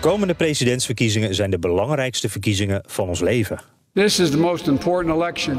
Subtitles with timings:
[0.00, 3.60] Komende presidentsverkiezingen zijn de belangrijkste verkiezingen van ons leven.
[3.94, 5.58] This is the most important election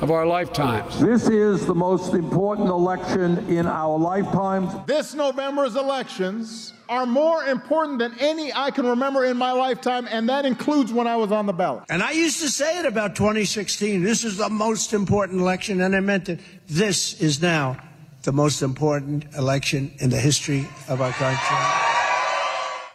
[0.00, 0.96] of our lifetimes.
[0.98, 4.72] This is the most important election in our lifetimes.
[4.86, 10.28] This November's elections are more important than any I can remember in my lifetime, and
[10.28, 11.82] that includes when I was on the ballot.
[11.88, 15.94] And I used to say it about 2016 this is the most important election, and
[15.94, 16.38] I meant it.
[16.68, 17.76] This is now
[18.22, 21.95] the most important election in the history of our country.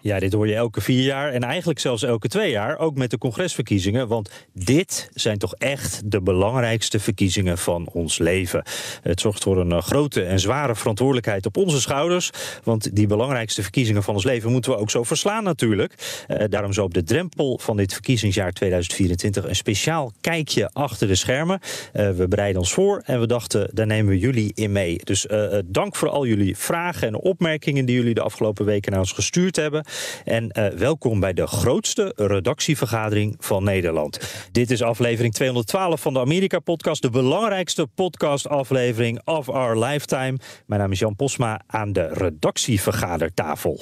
[0.03, 3.09] Ja, dit hoor je elke vier jaar en eigenlijk zelfs elke twee jaar, ook met
[3.09, 4.07] de congresverkiezingen.
[4.07, 8.63] Want dit zijn toch echt de belangrijkste verkiezingen van ons leven.
[9.01, 12.29] Het zorgt voor een eh, grote en zware verantwoordelijkheid op onze schouders.
[12.63, 16.23] Want die belangrijkste verkiezingen van ons leven moeten we ook zo verslaan natuurlijk.
[16.27, 21.15] Uh, daarom zo op de drempel van dit verkiezingsjaar 2024 een speciaal kijkje achter de
[21.15, 21.59] schermen.
[21.93, 24.99] Uh, we bereiden ons voor en we dachten, daar nemen we jullie in mee.
[25.03, 25.27] Dus
[25.65, 29.55] dank voor al jullie vragen en opmerkingen die jullie de afgelopen weken naar ons gestuurd
[29.55, 29.85] hebben.
[30.23, 34.19] En uh, welkom bij de grootste redactievergadering van Nederland.
[34.51, 40.37] Dit is aflevering 212 van de Amerika-podcast, de belangrijkste podcastaflevering of our lifetime.
[40.65, 43.79] Mijn naam is Jan Posma aan de redactievergadertafel.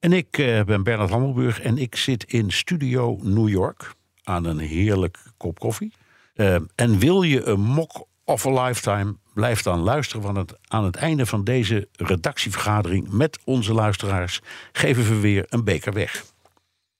[0.00, 4.58] En ik uh, ben Bernard Hammelburg en ik zit in Studio New York aan een
[4.58, 5.92] heerlijk kop koffie.
[6.34, 10.22] Uh, en wil je een mock of a lifetime blijf dan luisteren.
[10.22, 14.40] Want het, aan het einde van deze redactievergadering met onze luisteraars
[14.72, 16.24] geven we weer een beker weg.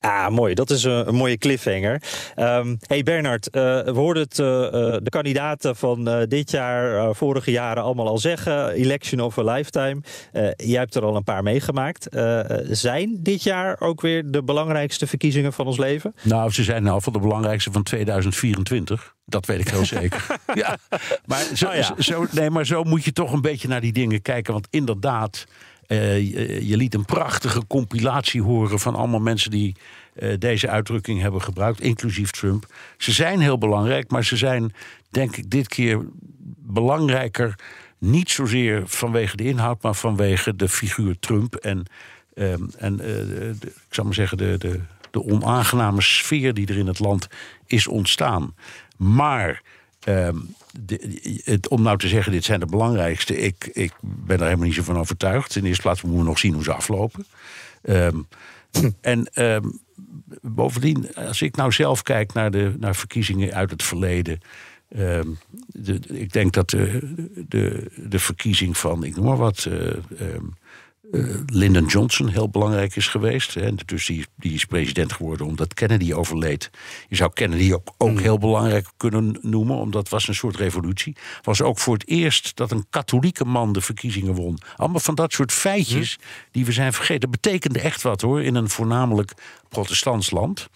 [0.02, 0.54] Ah, mooi.
[0.54, 2.02] Dat is een, een mooie cliffhanger.
[2.36, 4.46] Um, hey Bernard, uh, we hoorden het, uh,
[5.02, 8.68] de kandidaten van uh, dit jaar, vorige jaren allemaal al zeggen.
[8.68, 10.00] Election of a lifetime.
[10.56, 12.08] jij hebt er al een paar meegemaakt.
[12.70, 16.14] zijn dit jaar ook weer de belangrijkste verkiezingen van ons leven?
[16.22, 19.14] Nou, ze zijn nou van de belangrijkste van 2024.
[19.24, 20.26] Dat weet ik heel zeker.
[20.54, 20.76] ja.
[21.26, 21.94] Maar zo, oh ja.
[21.98, 24.52] zo, nee, maar zo moet je toch een beetje naar die dingen kijken.
[24.52, 25.44] Want inderdaad,
[25.92, 29.76] uh, je, liet een prachtige compilatie horen van allemaal mensen die
[30.14, 32.66] uh, deze uitdrukking hebben gebruikt, inclusief Trump.
[32.96, 34.72] Ze zijn heel belangrijk, maar ze zijn,
[35.10, 36.00] denk ik, dit keer
[36.58, 37.54] belangrijker.
[37.98, 41.54] Niet zozeer vanwege de inhoud, maar vanwege de figuur Trump.
[41.54, 41.84] En,
[42.34, 44.80] uh, en de, ik zou maar zeggen, de, de,
[45.10, 47.26] de onaangename sfeer die er in het land
[47.66, 48.54] is ontstaan.
[48.96, 49.62] Maar
[50.08, 54.44] um, de, het, om nou te zeggen, dit zijn de belangrijkste, ik, ik ben er
[54.44, 55.56] helemaal niet zo van overtuigd.
[55.56, 57.26] In de eerste plaats moeten we nog zien hoe ze aflopen.
[57.82, 58.28] Um,
[59.00, 59.80] en um,
[60.42, 64.40] bovendien, als ik nou zelf kijk naar de naar verkiezingen uit het verleden.
[65.66, 67.14] De, ik denk dat de,
[67.48, 69.94] de, de verkiezing van, ik noem maar wat, uh,
[71.12, 73.54] uh, Lyndon Johnson heel belangrijk is geweest.
[73.54, 73.74] Hè.
[73.74, 76.70] Dus die, die, is president geworden omdat Kennedy overleed.
[77.08, 81.16] Je zou Kennedy ook, ook heel belangrijk kunnen noemen, omdat het was een soort revolutie.
[81.42, 84.58] Was ook voor het eerst dat een katholieke man de verkiezingen won.
[84.76, 86.18] Allemaal van dat soort feitjes
[86.50, 87.30] die we zijn vergeten.
[87.30, 89.32] Dat betekende echt wat hoor, in een voornamelijk
[89.68, 90.68] protestants land.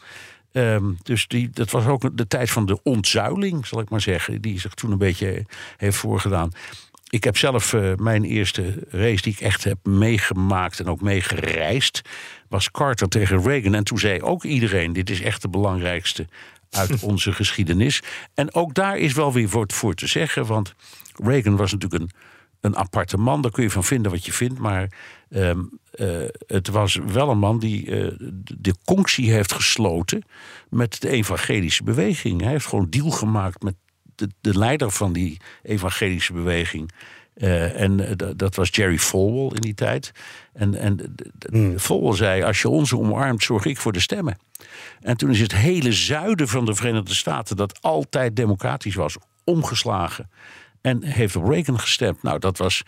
[0.56, 4.40] Um, dus die, dat was ook de tijd van de ontzuiling, zal ik maar zeggen,
[4.40, 5.44] die zich toen een beetje
[5.76, 6.52] heeft voorgedaan.
[7.08, 12.02] Ik heb zelf uh, mijn eerste race die ik echt heb meegemaakt en ook meegereisd.
[12.48, 13.74] Was Carter tegen Reagan.
[13.74, 16.26] En toen zei ook iedereen: dit is echt de belangrijkste
[16.70, 18.02] uit onze geschiedenis.
[18.34, 20.46] En ook daar is wel weer voor, voor te zeggen.
[20.46, 20.74] Want
[21.14, 22.10] Reagan was natuurlijk een,
[22.60, 23.42] een aparte man.
[23.42, 24.58] Daar kun je van vinden wat je vindt.
[24.58, 24.92] Maar
[25.28, 28.12] um, uh, het was wel een man die uh,
[28.58, 30.22] de conctie heeft gesloten
[30.68, 32.40] met de evangelische beweging.
[32.40, 33.74] Hij heeft gewoon deal gemaakt met
[34.16, 36.92] de, de leider van die evangelische beweging.
[37.36, 40.12] Uh, en dat was Jerry Falwell in die tijd.
[40.52, 41.14] En, en
[41.50, 41.78] mm.
[41.78, 44.38] Falwell zei: Als je ons omarmt, zorg ik voor de stemmen.
[45.00, 50.30] En toen is het hele zuiden van de Verenigde Staten, dat altijd democratisch was, omgeslagen.
[50.80, 52.22] En heeft op Reagan gestemd.
[52.22, 52.82] Nou, dat was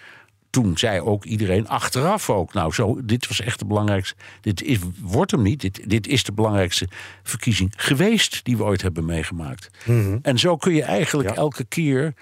[0.50, 4.78] toen zei ook iedereen achteraf ook, nou zo, dit was echt de belangrijkste, dit is,
[5.00, 6.88] wordt hem niet, dit, dit is de belangrijkste
[7.22, 9.70] verkiezing geweest die we ooit hebben meegemaakt.
[9.84, 10.18] Mm -hmm.
[10.22, 11.34] En zo kun je eigenlijk ja.
[11.34, 12.14] elke keer,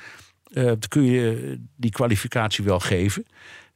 [0.53, 3.27] uh, kun je die kwalificatie wel geven.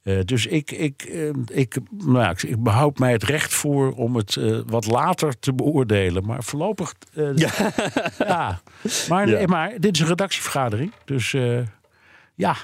[0.05, 4.17] Uh, dus ik, ik, uh, ik, nou ja, ik, behoud mij het recht voor om
[4.17, 6.25] het uh, wat later te beoordelen.
[6.25, 6.94] Maar voorlopig.
[7.35, 7.50] ja.
[8.19, 8.61] ja.
[9.08, 9.47] Maar, ja.
[9.47, 10.93] maar dit is een redactievergadering.
[11.05, 11.37] Dus
[12.35, 12.56] ja,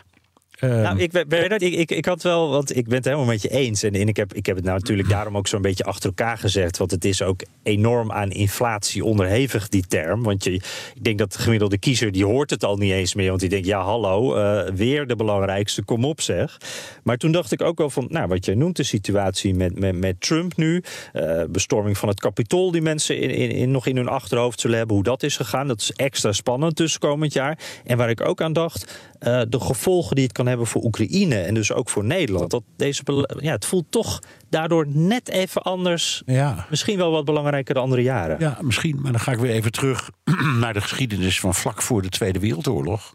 [0.61, 3.49] Um, nou, ik, ik, ik, ik had wel, want ik ben het helemaal met je
[3.49, 3.83] eens.
[3.83, 6.79] En, ik, heb, ik heb het nou natuurlijk daarom ook zo'n beetje achter elkaar gezegd.
[6.79, 10.23] Want het is ook enorm aan inflatie onderhevig, die term.
[10.23, 13.29] Want je, ik denk dat de gemiddelde kiezer, die hoort het al niet eens meer.
[13.29, 16.61] Want die denkt, ja hallo, uh, weer de belangrijkste, kom op zeg.
[17.03, 19.97] Maar toen dacht ik ook wel van, nou wat jij noemt, de situatie met, met,
[19.97, 20.83] met Trump nu.
[21.13, 24.95] Uh, bestorming van het kapitool die mensen in, in, nog in hun achterhoofd zullen hebben.
[24.95, 27.59] Hoe dat is gegaan, dat is extra spannend dus komend jaar.
[27.85, 31.41] En waar ik ook aan dacht, uh, de gevolgen die het kan hebben voor Oekraïne
[31.41, 32.51] en dus ook voor Nederland.
[32.51, 33.03] Dat deze,
[33.41, 36.23] ja, het voelt toch daardoor net even anders.
[36.27, 36.67] Ja.
[36.71, 38.37] Misschien wel wat belangrijker de andere jaren.
[38.39, 39.01] Ja, misschien.
[39.01, 40.11] Maar dan ga ik weer even terug
[40.61, 43.15] naar de geschiedenis van vlak voor de Tweede Wereldoorlog.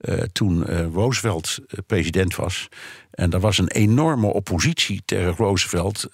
[0.00, 2.68] Uh, toen uh, Roosevelt president was.
[3.10, 6.08] En er was een enorme oppositie tegen Roosevelt.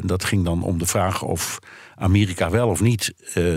[0.00, 1.58] dat ging dan om de vraag of
[1.94, 3.14] Amerika wel of niet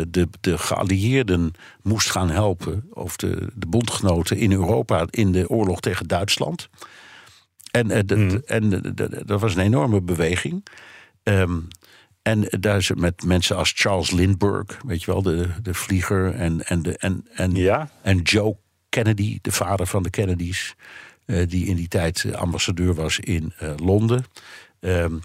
[0.08, 1.52] de, de geallieerden
[1.82, 6.70] moest gaan helpen, of de, de bondgenoten in Europa in de oorlog tegen Duitsland.
[7.72, 8.70] En, uh, de, en
[9.26, 10.66] dat was een enorme beweging.
[11.24, 11.68] Um,
[12.22, 16.66] en daar is met mensen als Charles Lindbergh, weet je wel, de, de vlieger, en,
[16.66, 17.90] en, de, en, en, ja.
[18.02, 18.58] en Joe
[18.92, 20.76] Kennedy, de vader van de Kennedys,
[21.26, 24.26] uh, die in die tijd ambassadeur was in Londen.
[24.80, 25.22] Um,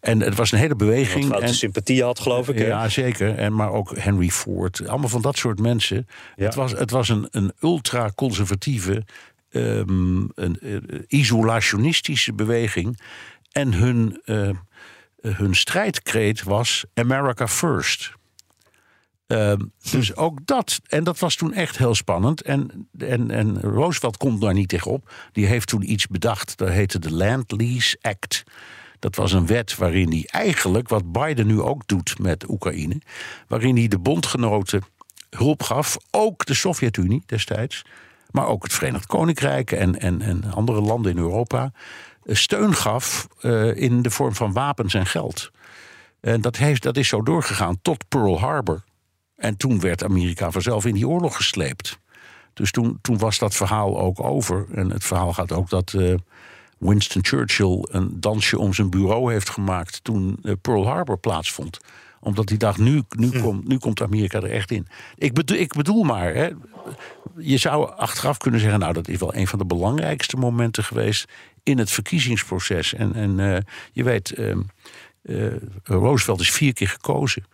[0.00, 1.28] en het was een hele beweging.
[1.28, 2.58] Wat en sympathie had, geloof ik.
[2.58, 3.34] Ja, zeker.
[3.34, 4.88] En, maar ook Henry Ford.
[4.88, 6.06] Allemaal van dat soort mensen.
[6.36, 6.44] Ja.
[6.44, 9.04] Het was, het was een, een ultra-conservatieve,
[9.50, 12.98] um, een, isolationistische beweging.
[13.52, 14.50] En hun, uh,
[15.20, 18.12] hun strijdkreet was America First.
[19.30, 20.80] Um, dus ook dat.
[20.86, 22.42] En dat was toen echt heel spannend.
[22.42, 25.12] En, en, en Roosevelt komt daar niet tegenop.
[25.32, 26.58] Die heeft toen iets bedacht.
[26.58, 28.44] Dat heette de Land Lease Act.
[28.98, 33.00] Dat was een wet waarin hij eigenlijk, wat Biden nu ook doet met Oekraïne,
[33.48, 34.82] waarin hij de bondgenoten
[35.30, 37.84] hulp gaf, ook de Sovjet-Unie destijds,
[38.30, 41.72] maar ook het Verenigd Koninkrijk en, en, en andere landen in Europa,
[42.24, 45.50] eh, steun gaf uh, in de vorm van wapens en geld.
[46.20, 48.82] En dat, heeft, dat is zo doorgegaan tot Pearl Harbor.
[49.38, 51.98] En toen werd Amerika vanzelf in die oorlog gesleept.
[52.54, 54.66] Dus toen, toen was dat verhaal ook over.
[54.74, 55.92] En het verhaal gaat ook dat.
[55.92, 56.14] Uh,
[56.78, 61.78] Winston Churchill een dansje om zijn bureau heeft gemaakt toen eh, Pearl Harbor plaatsvond
[62.20, 63.40] omdat hij dacht, nu, nu, hm.
[63.40, 64.86] komt, nu komt Amerika er echt in.
[65.14, 66.48] Ik bedoel, ik bedoel maar, hè,
[67.36, 68.78] je zou achteraf kunnen zeggen...
[68.78, 71.28] nou, dat is wel een van de belangrijkste momenten geweest...
[71.62, 72.94] in het verkiezingsproces.
[72.94, 73.56] En, en uh,
[73.92, 74.38] je weet,
[75.22, 75.52] uh,
[75.82, 77.44] Roosevelt is vier keer gekozen.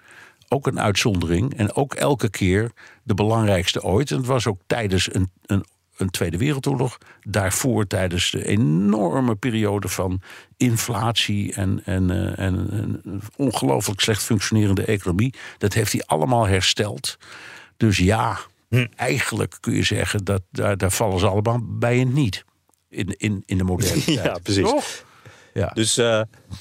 [0.54, 1.54] Ook een uitzondering.
[1.54, 2.72] En ook elke keer
[3.02, 4.10] de belangrijkste ooit.
[4.10, 5.64] En het was ook tijdens een, een
[5.96, 6.98] een Tweede Wereldoorlog.
[7.22, 10.20] Daarvoor tijdens de enorme periode van
[10.56, 15.34] inflatie en, en, uh, en, en ongelooflijk slecht functionerende economie.
[15.58, 17.16] Dat heeft hij allemaal hersteld.
[17.76, 18.86] Dus ja, hm.
[18.96, 22.44] eigenlijk kun je zeggen dat daar, daar vallen ze allemaal bij en niet.
[22.88, 24.24] In, in, in de moderne tijd.
[24.24, 24.62] Ja, precies.
[24.62, 25.04] Toch?
[25.54, 25.70] Ja.
[25.74, 26.20] Dus uh,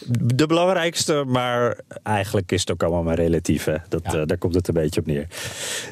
[0.09, 3.63] de belangrijkste, maar eigenlijk is het ook allemaal maar relatief.
[3.63, 3.75] Hè?
[3.89, 4.19] Dat, ja.
[4.19, 5.27] uh, daar komt het een beetje op neer.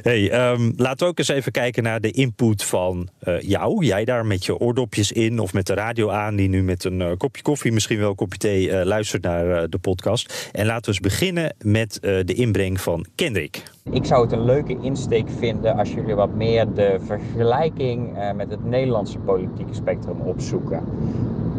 [0.01, 3.85] Hey, um, laten we ook eens even kijken naar de input van uh, jou.
[3.85, 7.17] Jij daar met je oordopjes in of met de radio aan, die nu met een
[7.17, 10.49] kopje koffie, misschien wel een kopje thee, luistert naar de podcast.
[10.51, 13.63] En laten we eens beginnen met de inbreng van Kendrick.
[13.91, 18.65] Ik zou het een leuke insteek vinden als jullie wat meer de vergelijking met het
[18.65, 20.83] Nederlandse politieke spectrum opzoeken.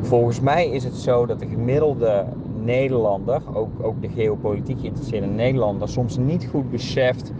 [0.02, 2.24] Volgens mij is het zo dat de gemiddelde
[2.62, 7.32] Nederlander, ook, ook de geopolitiek geïnteresseerde Nederlander, soms niet goed beseft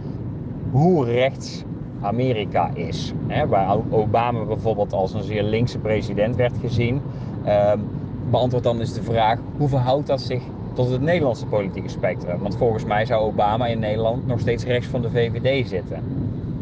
[0.71, 1.63] hoe rechts
[2.01, 3.13] Amerika is.
[3.47, 7.01] Waar Obama bijvoorbeeld als een zeer linkse president werd gezien.
[7.47, 7.87] Um,
[8.29, 10.43] beantwoord dan eens de vraag: hoe verhoudt dat zich
[10.73, 12.39] tot het Nederlandse politieke spectrum?
[12.39, 16.03] Want volgens mij zou Obama in Nederland nog steeds rechts van de VVD zitten.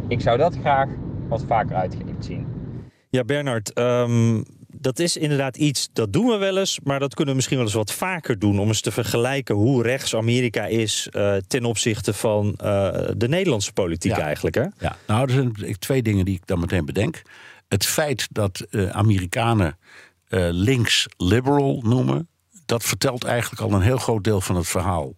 [0.08, 0.88] Ik zou dat graag
[1.28, 2.46] wat vaker uitgelicht zien.
[3.10, 3.80] Ja, Bernard.
[3.80, 4.44] Um
[4.82, 7.66] dat is inderdaad iets, dat doen we wel eens, maar dat kunnen we misschien wel
[7.66, 8.60] eens wat vaker doen.
[8.60, 12.54] Om eens te vergelijken hoe rechts Amerika is uh, ten opzichte van uh,
[13.18, 14.56] de Nederlandse politiek eigenlijk.
[14.56, 14.66] Hè?
[14.80, 17.22] Ja, nou, er zijn twee dingen die ik dan meteen bedenk.
[17.68, 19.78] Het feit dat uh, Amerikanen
[20.52, 22.28] links liberal noemen,
[22.66, 25.14] dat vertelt eigenlijk al een heel groot deel van het verhaal.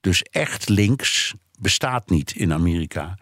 [0.00, 3.18] Dus echt links bestaat niet in Amerika.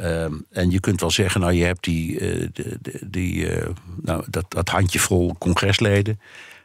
[0.00, 3.66] Um, en je kunt wel zeggen, nou je hebt die, uh, die, die uh,
[4.02, 6.20] nou, dat, dat handjevol congresleden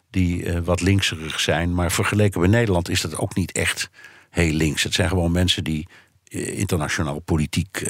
[0.09, 1.73] die uh, wat linkserig zijn.
[1.73, 3.89] Maar vergeleken met Nederland is dat ook niet echt
[4.29, 4.83] heel links.
[4.83, 5.87] Het zijn gewoon mensen die
[6.31, 7.83] internationaal politiek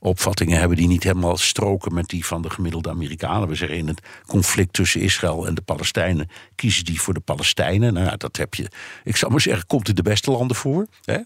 [0.00, 3.48] opvattingen hebben die niet helemaal stroken met die van de gemiddelde Amerikanen.
[3.48, 7.92] We zeggen in het conflict tussen Israël en de Palestijnen kiezen die voor de Palestijnen.
[7.92, 8.68] Nou ja, dat heb je.
[9.04, 10.86] Ik zou maar zeggen, komt in de beste landen voor.
[11.04, 11.18] Hè?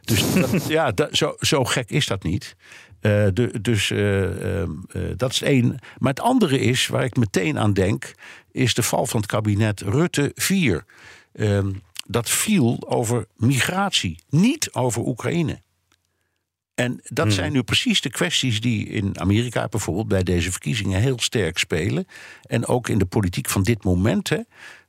[0.00, 2.56] Dus dat, ja, dat, zo, zo gek is dat niet.
[3.00, 3.92] Uh, de, dus
[5.16, 5.78] dat is één.
[5.98, 8.14] Maar het andere is, waar ik meteen aan denk,
[8.52, 10.84] is de val van het kabinet Rutte 4.
[11.32, 11.70] Ehm,
[12.06, 15.60] dat viel over migratie, niet over Oekraïne.
[16.74, 17.34] En dat hmm.
[17.34, 22.06] zijn nu precies de kwesties die in Amerika bijvoorbeeld bij deze verkiezingen heel sterk spelen.
[22.42, 24.28] En ook in de politiek van dit moment.
[24.28, 24.38] Hè,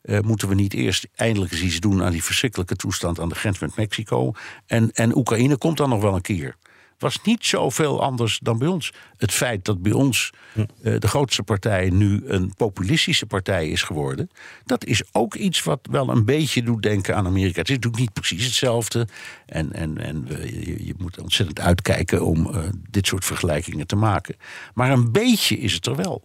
[0.03, 3.35] uh, moeten we niet eerst eindelijk eens iets doen aan die verschrikkelijke toestand aan de
[3.35, 4.31] grens met Mexico.
[4.65, 6.55] En, en Oekraïne komt dan nog wel een keer
[7.03, 8.93] was niet zoveel anders dan bij ons.
[9.17, 10.65] Het feit dat bij ons uh,
[11.00, 14.29] de grootste partij nu een populistische partij is geworden,
[14.65, 17.60] dat is ook iets wat wel een beetje doet denken aan Amerika.
[17.60, 19.07] Het is natuurlijk niet precies hetzelfde.
[19.45, 24.36] En, en, en je, je moet ontzettend uitkijken om uh, dit soort vergelijkingen te maken.
[24.74, 26.24] Maar een beetje is het er wel.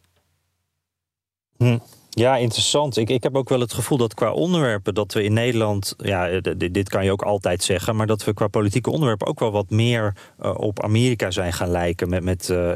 [1.56, 1.78] Hm.
[2.10, 2.96] Ja, interessant.
[2.96, 6.40] Ik, ik heb ook wel het gevoel dat qua onderwerpen dat we in Nederland, ja,
[6.56, 9.70] dit, kan je ook altijd zeggen, maar dat we qua politieke onderwerpen ook wel wat
[9.70, 12.08] meer uh, op Amerika zijn gaan lijken.
[12.08, 12.72] Met, met uh,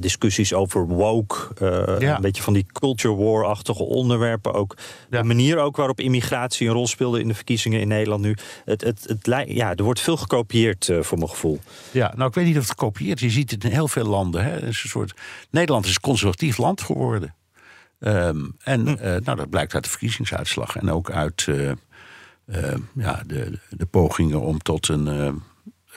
[0.00, 2.16] discussies over woke, uh, ja.
[2.16, 4.54] een beetje van die culture war-achtige onderwerpen.
[4.54, 4.76] Ook
[5.10, 5.20] ja.
[5.20, 8.36] de manier ook waarop immigratie een rol speelde in de verkiezingen in Nederland nu.
[8.64, 11.58] Het, het, het, ja, er wordt veel gekopieerd voor mijn gevoel.
[11.90, 13.24] Ja, nou ik weet niet of het gekopieerd is.
[13.24, 14.44] Je ziet het in heel veel landen.
[14.44, 14.50] Hè.
[14.50, 15.14] Het is een soort,
[15.50, 17.34] Nederland is een conservatief land geworden.
[17.98, 18.88] Um, en hm.
[18.88, 21.72] uh, nou, dat blijkt uit de verkiezingsuitslag en ook uit uh,
[22.46, 25.42] uh, ja, de, de pogingen om tot een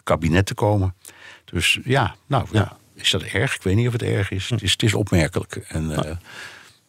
[0.04, 0.96] kabinet te komen.
[1.46, 2.78] Dus ja, nou ja.
[2.94, 3.56] is dat erg?
[3.56, 4.48] Ik weet niet of het erg is.
[4.48, 4.54] Hm.
[4.54, 5.56] Het is, het is opmerkelijk.
[5.56, 6.16] En, nou,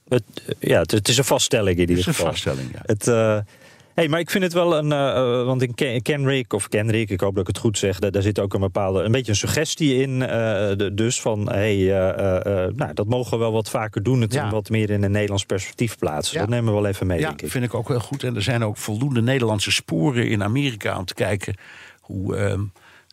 [0.08, 0.24] het,
[0.58, 2.26] ja, het, het, is een vaststelling in ieder geval.
[2.26, 2.82] Het is een vaststelling, ja.
[2.82, 3.46] Het,
[3.94, 4.90] Hey, maar ik vind het wel een.
[4.90, 8.38] Uh, want in Kenrick, of Kenrick, ik hoop dat ik het goed zeg, daar, zit
[8.38, 9.02] ook een bepaalde.
[9.02, 10.10] een beetje een suggestie in.
[10.10, 11.50] Uh, de, dus van.
[11.50, 14.20] hey, uh, nou, dat mogen we wel wat vaker doen.
[14.20, 14.50] Het ja.
[14.50, 16.34] wat meer in een Nederlands perspectief plaatsen.
[16.34, 16.40] Ja.
[16.40, 17.18] Dat nemen we wel even mee.
[17.18, 17.50] Ja, denk ik.
[17.50, 18.22] vind ik ook heel goed.
[18.22, 21.54] En er zijn ook voldoende Nederlandse sporen in Amerika om te kijken
[22.00, 22.36] hoe.
[22.36, 22.62] Ehm,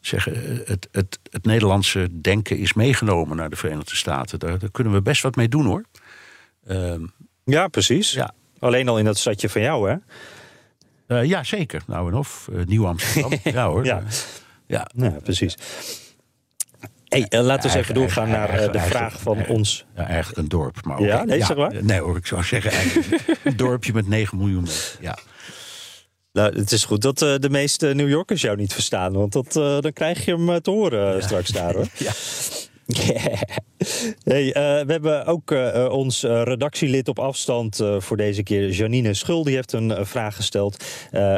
[0.02, 4.40] zeggen, het, het, het Nederlandse denken is meegenomen naar de Verenigde Staten.
[4.40, 5.84] Daar, daar kunnen we best wat mee doen hoor.
[6.68, 7.06] Ehm,
[7.44, 8.12] ja, precies.
[8.12, 8.32] Ja.
[8.60, 9.96] Alleen al in dat stadje van jou, hè?
[11.10, 11.82] Uh, ja, zeker.
[11.88, 12.48] Nou en of.
[12.52, 13.32] Uh, Nieuw Amsterdam.
[13.44, 13.86] ja hoor.
[13.86, 14.04] Ja,
[14.68, 14.88] ja.
[14.94, 15.58] ja precies.
[17.08, 19.86] Hey, uh, laten we eens even doorgaan naar de vraag van ons.
[19.96, 20.86] Ja, eigenlijk een dorp.
[20.86, 21.84] Maar ja, nee, zeg maar.
[21.84, 24.98] Nee hoor, ik zou zeggen eigenlijk een dorpje met 9 miljoen mensen.
[25.02, 25.18] Ja.
[26.32, 29.14] Nou, het is goed dat de meeste New Yorkers jou niet verstaan.
[29.14, 31.88] Want dat, dan krijg je hem te horen straks daar hoor.
[31.98, 32.12] ja.
[34.24, 34.54] Hey, uh,
[34.86, 39.44] we hebben ook uh, ons redactielid op afstand uh, voor deze keer, Janine Schul.
[39.44, 40.84] Die heeft een vraag gesteld.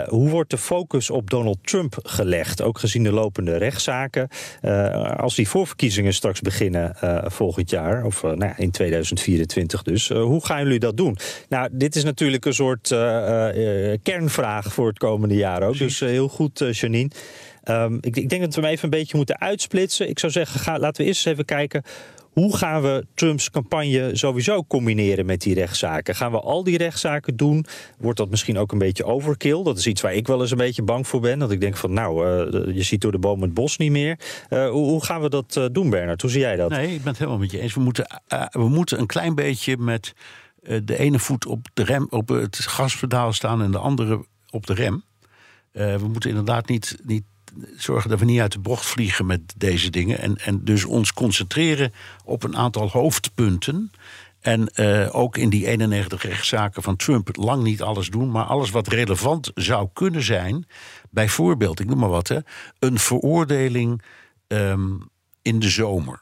[0.08, 2.62] hoe wordt de focus op Donald Trump gelegd?
[2.62, 4.28] Ook gezien de lopende rechtszaken.
[5.18, 6.96] als die voorverkiezingen straks beginnen
[7.32, 10.10] volgend jaar, of nou ja, in 2024 dus.
[10.10, 11.18] hoe gaan jullie dat doen?
[11.50, 12.88] Nou, dit is natuurlijk een soort
[14.04, 15.78] kernvraag voor het komende jaar ook.
[15.78, 17.10] Dus heel goed, Janine.
[17.64, 20.10] Um, ik, ik, denk dat we hem even een beetje moeten uitsplitsen.
[20.10, 21.84] Ik zou zeggen, laten we eerst eens even kijken.
[22.32, 26.16] Hoe gaan we Trumps campagne sowieso combineren met die rechtszaken?
[26.16, 27.66] Gaan we al die rechtszaken doen?
[27.98, 29.64] Wordt dat misschien ook een beetje overkill?
[29.64, 31.40] Dat is iets waar ik wel eens een beetje bang voor ben.
[31.40, 34.20] Dat ik denk van, nou, uh, je ziet door de boom het bos niet meer.
[34.50, 36.22] Uh, hoe, hoe, gaan we dat uh, doen, Bernard?
[36.22, 36.70] Hoe zie jij dat?
[36.70, 37.74] Nee, ik ben het helemaal met je eens.
[37.74, 40.14] We moeten, we moeten een klein beetje met
[40.84, 44.74] de ene voet op, de rem, op het gaspedaal staan en de andere op de
[44.74, 45.04] rem.
[45.72, 47.24] we moeten inderdaad niet, niet
[47.78, 50.20] zorgen dat we niet uit de bocht vliegen met deze dingen.
[50.20, 51.94] En, en dus ons concentreren
[52.26, 53.92] op een aantal hoofdpunten.
[54.40, 58.70] En uh, ook in die 91 rechtszaken van Trump lang niet alles doen, maar alles
[58.70, 60.66] wat relevant zou kunnen zijn.
[61.10, 62.40] Bijvoorbeeld, ik noem maar wat, hè,
[62.80, 64.02] een veroordeling
[64.48, 65.10] um,
[65.42, 66.22] in de zomer.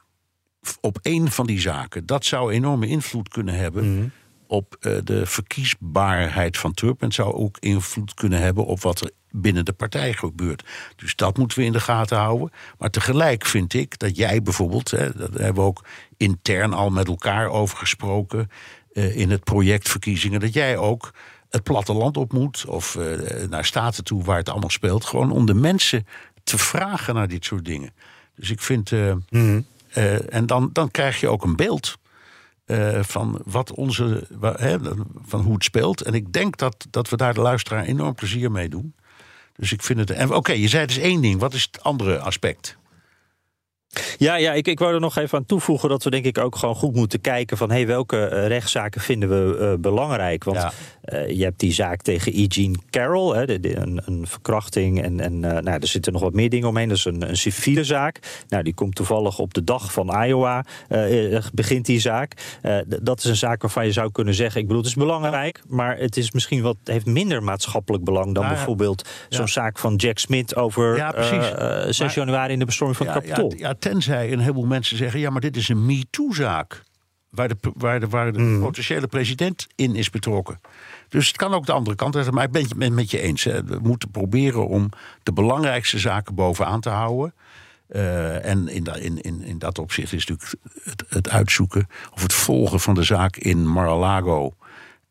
[0.81, 2.05] Op één van die zaken.
[2.05, 3.85] Dat zou enorme invloed kunnen hebben.
[3.85, 4.11] Mm -hmm
[4.49, 6.99] op uh, de verkiesbaarheid van Trump.
[7.01, 10.63] En het zou ook invloed kunnen hebben op wat er binnen de partij gebeurt.
[10.95, 12.51] Dus dat moeten we in de gaten houden.
[12.77, 15.85] Maar tegelijk vind ik dat jij bijvoorbeeld, hè, daar hebben we ook
[16.17, 18.49] intern al met elkaar over gesproken
[18.93, 21.13] uh, in het project verkiezingen, dat jij ook
[21.49, 25.45] het platteland op moet of uh, naar staten toe waar het allemaal speelt, gewoon om
[25.45, 26.07] de mensen
[26.43, 27.93] te vragen naar dit soort dingen.
[28.35, 28.91] Dus ik vind.
[28.91, 29.65] Uh, mm-hmm.
[30.29, 31.97] en dan, dan krijg je ook een beeld.
[32.65, 34.77] Uh, van, wat onze, hè,
[35.25, 36.01] van hoe het speelt.
[36.01, 38.93] En ik denk dat, dat we daar de luisteraar enorm plezier mee doen.
[39.59, 40.31] Dus ik vind het.
[40.31, 41.39] Oké, je zei dus één ding.
[41.39, 42.77] Wat is het andere aspect?
[44.17, 46.55] Ja, ja ik, ik wou er nog even aan toevoegen dat we denk ik ook
[46.55, 50.43] gewoon goed moeten kijken van hey, welke uh, rechtszaken vinden we uh, belangrijk.
[50.43, 50.71] Want ja.
[51.13, 55.01] Uh, je hebt die zaak tegen Eugene Carroll, hè, de, de, een, een, verkrachting.
[55.01, 56.87] En, en uh, nou, er zitten nog wat meer dingen omheen.
[56.87, 58.43] Dat is een, een civiele zaak.
[58.47, 62.57] Nou, die komt toevallig op de dag van Iowa, uh, begint die zaak.
[63.01, 65.97] dat is een zaak waarvan je zou kunnen zeggen, ik bedoel, het is belangrijk, maar
[65.97, 69.37] het is misschien wat, heeft minder maatschappelijk belang dan nou, bijvoorbeeld ja.
[69.37, 73.53] zo'n zaak van Jack Smith over ja, 6 januari in de bestorming van het Capitool.
[73.57, 76.83] Ja, tenzij een heleboel mensen zeggen, ja, maar dit is een MeToo-zaak
[77.29, 78.61] waar de, waar de, waar de mm.
[78.61, 80.59] potentiële president in is betrokken.
[81.09, 82.33] Dus het kan ook de andere kant zijn.
[82.33, 83.43] Maar ik ben het met je eens.
[83.43, 84.89] We moeten proberen om
[85.23, 87.33] de belangrijkste zaken bovenaan te houden.
[87.89, 92.33] Uh, en in, in, in, in dat opzicht is natuurlijk het, het, uitzoeken of het
[92.33, 94.55] volgen van de zaak in Mar-a-Lago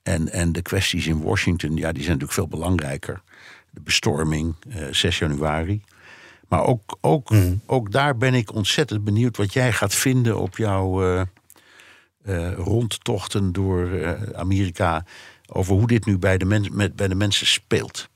[0.02, 3.22] en, en de kwesties in Washington, ja, die zijn natuurlijk veel belangrijker.
[3.70, 5.82] De bestorming, uh, eh, 6 januari.
[6.48, 7.60] Maar ook, ook, mm.
[7.66, 11.22] ook daar ben ik ontzettend benieuwd wat jij gaat vinden op jouw uh,
[12.52, 15.04] rondtochten door Amerika
[15.48, 18.08] over hoe dit nu bij de, mens, met, bij de mensen speelt.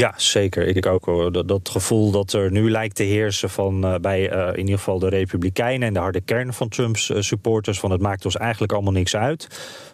[0.00, 0.66] Ja, zeker.
[0.66, 1.32] Ik ook hoor.
[1.32, 4.78] Dat, dat, gevoel dat er nu lijkt te heersen van uh, bij uh, in ieder
[4.78, 8.36] geval de Republikeinen en de harde kern van Trumps uh, supporters van het maakt ons
[8.36, 9.48] eigenlijk allemaal niks uit.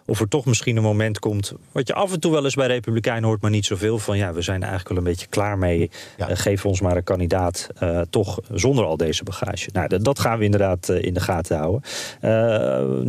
[0.05, 2.67] Of er toch misschien een moment komt, wat je af en toe wel eens bij
[2.67, 5.89] Republikeinen hoort, maar niet zoveel van ja, we zijn eigenlijk wel een beetje klaar mee.
[6.17, 6.35] Ja.
[6.35, 7.69] geef ons maar een kandidaat,
[8.09, 9.69] toch zonder al deze bagage.
[9.73, 11.81] Nou, dat gaan we inderdaad in de gaten houden.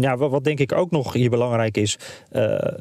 [0.01, 1.99] ja, wat, wat, denk ik ook nog hier belangrijk is,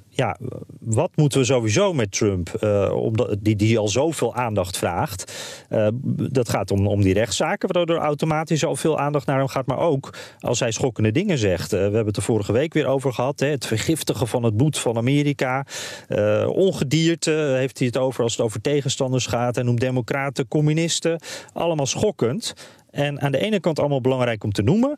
[0.10, 0.38] ja,
[0.80, 5.34] wat moeten we sowieso met Trump, omdat die, die al zo zoveel aandacht vraagt.
[5.70, 5.88] Uh,
[6.30, 9.66] dat gaat om, om die rechtszaken, waardoor er automatisch al veel aandacht naar hem gaat.
[9.66, 11.74] Maar ook als hij schokkende dingen zegt.
[11.74, 13.40] Uh, we hebben het er vorige week weer over gehad.
[13.40, 15.66] Hè, het vergiftigen van het bloed van Amerika.
[16.10, 19.58] Uh, ongedierte heeft hij het over als het over tegenstanders gaat.
[19.58, 21.20] En noemt democraten, communisten.
[21.54, 22.54] Allemaal schokkend.
[22.92, 24.98] En aan de ene kant allemaal belangrijk om te noemen.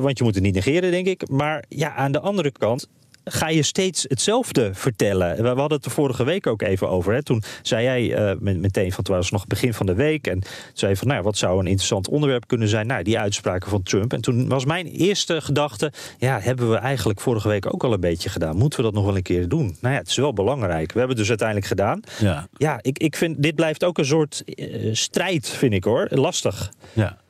[0.00, 1.28] Want je moet het niet negeren, denk ik.
[1.28, 2.88] Maar ja, aan de andere kant
[3.24, 5.42] ga je steeds hetzelfde vertellen.
[5.42, 7.12] We hadden het er vorige week ook even over.
[7.12, 7.22] Hè.
[7.22, 10.26] Toen zei jij uh, meteen, van het was nog het begin van de week.
[10.26, 12.86] En zei van, nou, wat zou een interessant onderwerp kunnen zijn?
[12.86, 14.12] Nou, die uitspraken van Trump.
[14.12, 18.00] En toen was mijn eerste gedachte, ja, hebben we eigenlijk vorige week ook al een
[18.00, 18.56] beetje gedaan.
[18.56, 19.76] Moeten we dat nog wel een keer doen?
[19.80, 20.92] Nou ja, het is wel belangrijk.
[20.92, 22.00] We hebben het dus uiteindelijk gedaan.
[22.18, 26.06] Ja, ja ik, ik vind, dit blijft ook een soort uh, strijd, vind ik hoor.
[26.10, 26.72] Lastig.
[26.92, 27.22] Ja.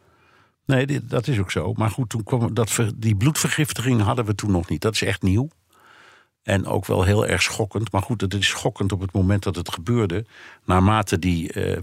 [0.67, 1.73] Nee, dit, dat is ook zo.
[1.73, 4.81] Maar goed, toen kwam dat, die bloedvergiftiging hadden we toen nog niet.
[4.81, 5.49] Dat is echt nieuw.
[6.45, 7.93] En ook wel heel erg schokkend.
[7.93, 10.25] Maar goed, het is schokkend op het moment dat het gebeurde.
[10.65, 11.79] Naarmate die uh,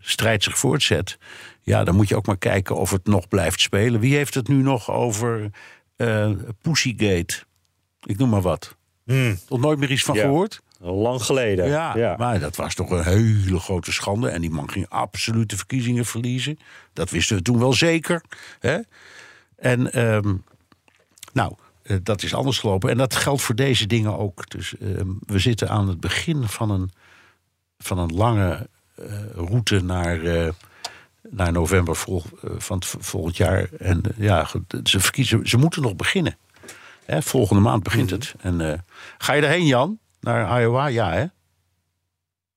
[0.00, 1.18] strijd zich voortzet.
[1.62, 4.00] Ja, dan moet je ook maar kijken of het nog blijft spelen.
[4.00, 5.50] Wie heeft het nu nog over
[5.96, 7.44] uh, Pussygate?
[8.02, 8.76] Ik noem maar wat.
[9.04, 9.38] Hmm.
[9.48, 10.60] Nog nooit meer iets van gehoord?
[10.80, 11.66] Lang geleden.
[11.68, 14.28] Ja, ja, maar dat was toch een hele grote schande.
[14.28, 16.58] En die man ging absoluut de verkiezingen verliezen.
[16.92, 18.22] Dat wisten we toen wel zeker.
[18.58, 18.78] Hè?
[19.56, 20.44] En um,
[21.32, 21.52] nou,
[22.02, 22.90] dat is anders gelopen.
[22.90, 24.50] En dat geldt voor deze dingen ook.
[24.50, 26.90] Dus uh, we zitten aan het begin van een,
[27.78, 28.68] van een lange
[29.00, 30.20] uh, route naar,
[31.30, 33.68] naar november vol, van het volgend jaar.
[33.78, 34.48] En ja,
[34.82, 36.36] ze, verkiezen, ze moeten nog beginnen.
[37.04, 38.34] Hè, volgende maand begint het.
[38.40, 38.84] En
[39.18, 39.98] ga je erheen, Jan?
[40.20, 40.86] Naar Iowa?
[40.86, 41.26] Ja, hè?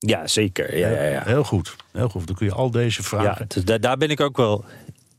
[0.07, 0.77] Ja, zeker.
[0.77, 1.23] Ja, ja, ja.
[1.23, 1.75] Heel goed.
[1.91, 2.27] Heel goed.
[2.27, 3.45] Dan kun je al deze vragen.
[3.49, 4.65] Ja, dus daar ben ik ook wel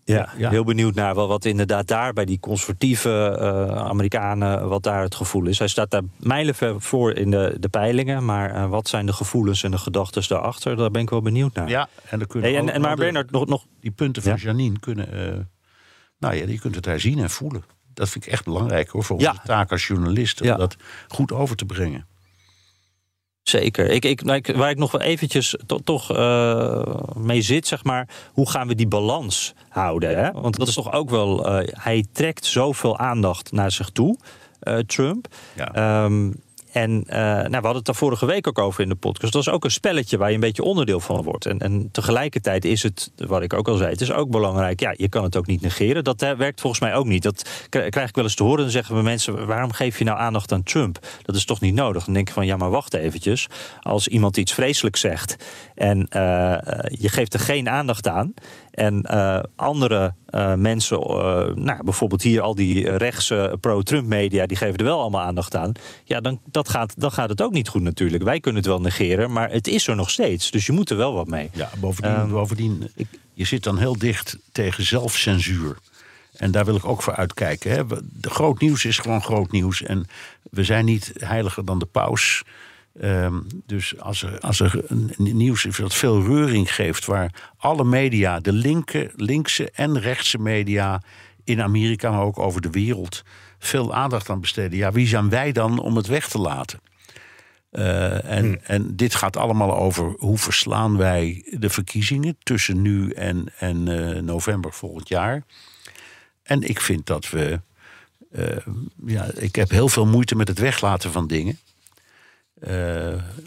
[0.04, 5.02] ja, heel benieuwd naar wat, wat inderdaad daar bij die conservatieve uh, Amerikanen, wat daar
[5.02, 5.58] het gevoel is.
[5.58, 9.62] Hij staat daar mijlenver voor in de, de peilingen, maar uh, wat zijn de gevoelens
[9.62, 10.76] en de gedachten daarachter?
[10.76, 11.68] Daar ben ik wel benieuwd naar.
[11.68, 13.64] Ja, en dan kunnen hey, en, en maar Bernard, nog, nog...
[13.80, 14.38] Die punten van ja?
[14.38, 15.38] Janine kunnen, uh,
[16.18, 17.64] nou ja, die kunt het daar zien en voelen.
[17.94, 19.42] Dat vind ik echt belangrijk hoor, voor onze ja.
[19.44, 20.76] taak als journalist, om dat
[21.08, 22.06] goed over te brengen.
[23.42, 23.90] Zeker.
[23.90, 26.82] Ik, ik, nou, waar ik nog wel eventjes to, toch uh,
[27.16, 30.24] mee zit, zeg maar, hoe gaan we die balans houden?
[30.24, 30.32] Hè?
[30.32, 34.16] Want dat is toch ook wel, uh, hij trekt zoveel aandacht naar zich toe,
[34.62, 35.28] uh, Trump.
[35.56, 36.04] Ja.
[36.04, 39.32] Um, en uh, nou, we hadden het daar vorige week ook over in de podcast.
[39.32, 41.46] Dat is ook een spelletje waar je een beetje onderdeel van wordt.
[41.46, 44.80] En, en tegelijkertijd is het, wat ik ook al zei, het is ook belangrijk.
[44.80, 46.04] Ja, je kan het ook niet negeren.
[46.04, 47.22] Dat werkt volgens mij ook niet.
[47.22, 48.60] Dat krijg ik wel eens te horen.
[48.60, 50.98] Dan zeggen we mensen, waarom geef je nou aandacht aan Trump?
[51.22, 52.04] Dat is toch niet nodig?
[52.04, 53.46] Dan denk ik van, ja, maar wacht eventjes.
[53.80, 55.36] Als iemand iets vreselijks zegt
[55.74, 56.56] en uh,
[56.88, 58.34] je geeft er geen aandacht aan...
[58.72, 64.56] En uh, andere uh, mensen, uh, nou, bijvoorbeeld hier al die rechtse pro-Trump media, die
[64.56, 65.72] geven er wel allemaal aandacht aan.
[66.04, 68.22] Ja, dan, dat gaat, dan gaat het ook niet goed natuurlijk.
[68.22, 70.50] Wij kunnen het wel negeren, maar het is er nog steeds.
[70.50, 71.50] Dus je moet er wel wat mee.
[71.52, 75.76] Ja, bovendien, um, bovendien ik, je zit dan heel dicht tegen zelfcensuur.
[76.36, 77.70] En daar wil ik ook voor uitkijken.
[77.70, 77.86] Hè.
[78.12, 79.82] De groot nieuws is gewoon groot nieuws.
[79.82, 80.06] En
[80.50, 82.42] we zijn niet heiliger dan de paus.
[83.00, 87.84] Um, dus als er, als er een nieuws is dat veel reuring geeft, waar alle
[87.84, 91.02] media, de linke, linkse en rechtse media
[91.44, 93.22] in Amerika, maar ook over de wereld,
[93.58, 94.78] veel aandacht aan besteden.
[94.78, 96.80] Ja, wie zijn wij dan om het weg te laten?
[97.72, 98.58] Uh, en, hmm.
[98.62, 104.18] en dit gaat allemaal over hoe verslaan wij de verkiezingen tussen nu en, en uh,
[104.20, 105.42] november volgend jaar.
[106.42, 107.60] En ik vind dat we.
[108.32, 108.56] Uh,
[109.06, 111.58] ja, ik heb heel veel moeite met het weglaten van dingen.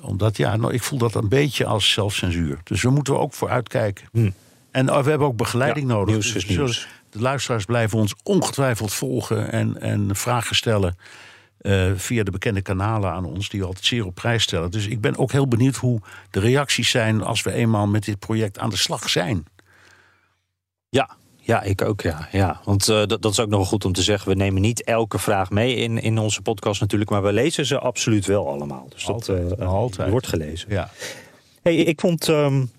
[0.02, 2.60] Omdat ja, nou, ik voel dat een beetje als zelfcensuur.
[2.64, 4.06] Dus we moeten ook voor uitkijken.
[4.12, 4.34] Hmm.
[4.72, 6.14] En we hebben ook begeleiding nodig.
[6.14, 6.88] Nieuws is dus nieuws.
[7.10, 10.98] De luisteraars blijven ons ongetwijfeld volgen en, en vragen stellen.
[11.62, 14.72] Uh, via de bekende kanalen aan ons, die we altijd zeer op prijs stellen.
[14.72, 16.02] Dus ik ben ook heel benieuwd hoe
[16.32, 19.46] de reacties zijn als we eenmaal met dit project aan de slag zijn.
[20.90, 21.10] Ja,
[21.46, 22.28] ja, ik ook, ja.
[22.32, 22.62] ja.
[22.64, 24.30] Want uh, dat, dat, is ook nog goed om te zeggen.
[24.30, 27.12] We nemen niet elke vraag mee in, in onze podcast natuurlijk...
[27.12, 28.86] maar we lezen ze absoluut wel allemaal.
[28.90, 30.10] Dus altijd, dat uh, altijd.
[30.10, 30.70] wordt gelezen.
[30.70, 30.90] Ja.
[31.62, 32.28] Hey, ik vond...
[32.28, 32.72] Um,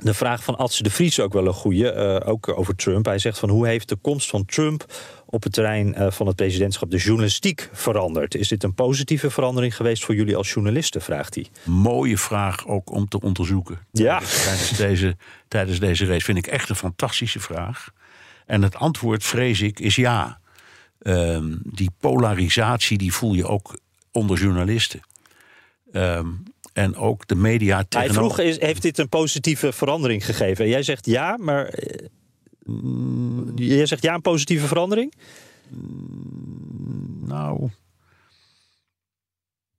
[0.00, 3.04] de vraag van Adse de Vries ook wel een goede, uh, ook over Trump.
[3.04, 4.84] Hij zegt van hoe heeft de komst van Trump
[5.26, 8.34] op het terrein van het presidentschap de journalistiek veranderd?
[8.34, 11.46] Is dit een positieve verandering geweest voor jullie als journalisten, vraagt hij.
[11.64, 13.78] Mooie vraag ook om te onderzoeken.
[13.92, 14.18] Ja.
[14.18, 15.16] Tijdens deze,
[15.48, 17.90] tijdens deze race vind ik echt een fantastische vraag.
[18.48, 20.40] En het antwoord, vrees ik, is ja.
[21.02, 23.78] Um, die polarisatie die voel je ook
[24.12, 25.00] onder journalisten.
[25.92, 30.68] Um, en ook de media Hij vroeg, is, heeft dit een positieve verandering gegeven?
[30.68, 31.74] Jij zegt ja, maar...
[32.64, 33.52] Mm.
[33.54, 35.14] Jij zegt ja, een positieve verandering?
[35.68, 37.70] Mm, nou...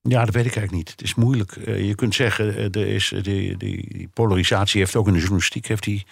[0.01, 0.91] Ja, dat weet ik eigenlijk niet.
[0.91, 1.55] Het is moeilijk.
[1.55, 5.83] Uh, je kunt zeggen, er is, die, die, polarisatie heeft ook in de journalistiek heeft
[5.83, 6.05] die,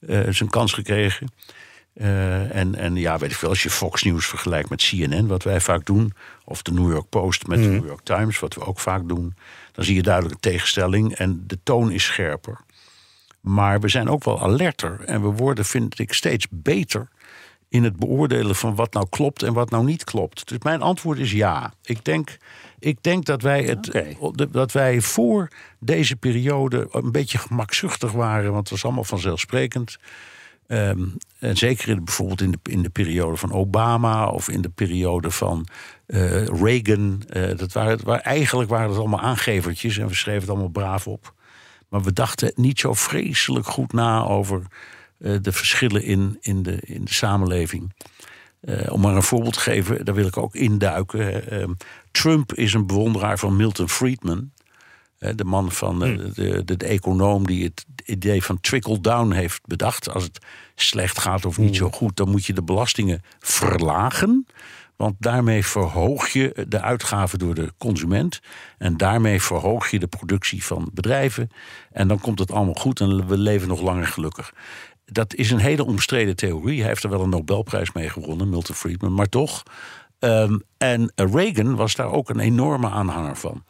[0.00, 1.28] uh, zijn kans gekregen.
[2.00, 5.42] Uh, en, en ja, weet ik veel, als je Fox News vergelijkt met CNN, wat
[5.42, 6.12] wij vaak doen,
[6.44, 7.72] of de New York Post met de mm.
[7.72, 9.34] New York Times, wat we ook vaak doen,
[9.72, 12.60] dan zie je duidelijk een tegenstelling en de toon is scherper.
[13.40, 17.08] Maar we zijn ook wel alerter en we worden, vind ik, steeds beter
[17.68, 20.48] in het beoordelen van wat nou klopt en wat nou niet klopt.
[20.48, 21.72] Dus mijn antwoord is ja.
[21.82, 22.36] Ik denk,
[22.78, 24.04] ik denk dat, wij het,
[24.50, 29.98] dat wij voor deze periode een beetje gemakzuchtig waren, want het was allemaal vanzelfsprekend.
[30.70, 34.68] Um, en zeker in, bijvoorbeeld in de, in de periode van Obama of in de
[34.68, 35.66] periode van
[36.06, 37.22] uh, Reagan.
[37.32, 41.06] Uh, dat waren, waar, eigenlijk waren het allemaal aangevertjes en we schreven het allemaal braaf
[41.06, 41.34] op.
[41.88, 44.62] Maar we dachten niet zo vreselijk goed na over
[45.18, 47.94] uh, de verschillen in, in, de, in de samenleving.
[48.88, 51.50] om maar een voorbeeld te geven, daar wil ik ook induiken.
[51.50, 51.72] Ehm,
[52.10, 54.50] Trump is een bewonderaar van Milton Friedman.
[55.18, 56.16] De man van hmm.
[56.16, 60.10] de, de, de, econoom die het idee van trickle-down heeft bedacht.
[60.14, 60.38] Als het
[60.74, 61.76] slecht gaat of niet hmm.
[61.76, 64.46] zo goed, dan moet je de belastingen verlagen.
[64.96, 68.40] Want daarmee verhoog je de uitgaven door de consument.
[68.78, 71.50] En daarmee verhoog je de productie van bedrijven.
[71.92, 74.52] En dan komt het allemaal goed en we leven nog langer gelukkig.
[75.04, 76.78] Dat is een hele omstreden theorie.
[76.78, 79.62] Hij heeft er wel een Nobelprijs mee gewonnen, Milton Friedman, maar toch.
[80.18, 83.64] Um, en Reagan was daar ook een enorme aanhanger van.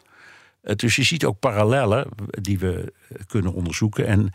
[0.63, 2.93] Uh, dus je ziet ook parallellen die we
[3.27, 4.07] kunnen onderzoeken.
[4.07, 4.31] En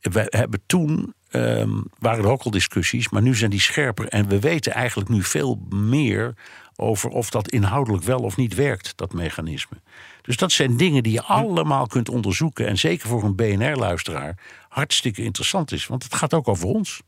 [0.00, 4.08] we hebben toen um, waren er ook al discussies, maar nu zijn die scherper.
[4.08, 6.34] En we weten eigenlijk nu veel meer
[6.76, 9.76] over of dat inhoudelijk wel of niet werkt, dat mechanisme.
[10.22, 12.66] Dus dat zijn dingen die je allemaal kunt onderzoeken.
[12.66, 15.86] En zeker voor een BNR-luisteraar hartstikke interessant is.
[15.86, 17.02] Want het gaat ook over ons.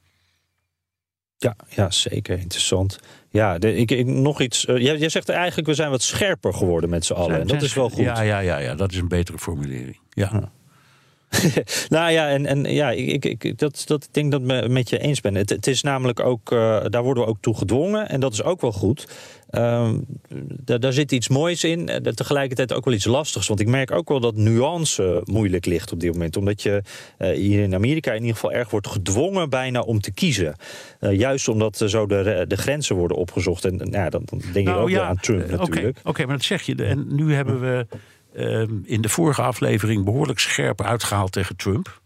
[1.39, 2.99] Ja, ja zeker interessant.
[3.31, 4.67] Ja, de, ik, nog iets.
[4.67, 7.41] Uh, jij, jij, zegt eigenlijk, we zijn wat scherper geworden met z'n allen.
[7.41, 8.05] en dat is wel goed.
[8.05, 9.99] Ja, ja, ja, ja, dat is een betere formulering.
[10.11, 10.51] ja.
[11.89, 14.99] nou ja, en, en ja, ik, ik, dat, dat, ik denk dat ik met je
[14.99, 15.35] eens ben.
[15.35, 18.43] Het, het is namelijk ook, uh, daar worden we ook toe gedwongen en dat is
[18.43, 19.09] ook wel goed.
[19.51, 19.91] Uh,
[20.65, 23.49] daar, zit iets moois in, uh, tegelijkertijd ook wel iets lastigs.
[23.49, 26.37] Want ik merk ook wel dat nuance moeilijk ligt op dit moment.
[26.37, 26.83] Omdat je
[27.19, 30.57] uh, hier in Amerika in ieder geval erg wordt gedwongen bijna om te kiezen.
[31.01, 33.65] juist omdat zo de, de grenzen worden opgezocht.
[33.65, 35.99] En ja, dan, dan denk je nou, ook ja, wel aan Trump natuurlijk.
[36.05, 36.75] Oké, maar dat zeg je.
[36.75, 37.87] En nu hebben we
[38.39, 42.01] Ehm, in de vorige aflevering behoorlijk scherp uitgehaald tegen Trump.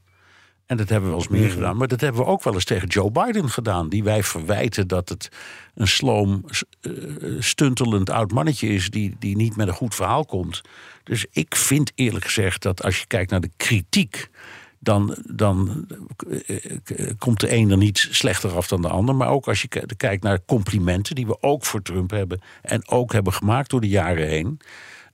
[0.67, 1.53] En dat hebben we wel eens meer mhm.
[1.53, 1.77] gedaan.
[1.77, 3.89] Maar dat hebben we ook wel eens tegen Joe Biden gedaan.
[3.89, 5.29] Die wij verwijten dat het
[5.75, 6.45] een sloom,
[6.81, 8.91] uh, stuntelend oud mannetje is.
[8.91, 10.61] Die, die niet met een goed verhaal komt.
[11.05, 14.31] Dus ik vind eerlijk gezegd dat als je kijkt naar de kritiek.
[14.79, 15.87] Dan, dan
[16.29, 19.15] uh, komt de een er niet slechter af dan de ander.
[19.15, 22.41] Maar ook als je kijkt naar complimenten die we ook voor Trump hebben.
[22.63, 24.61] En ook hebben gemaakt door de jaren heen.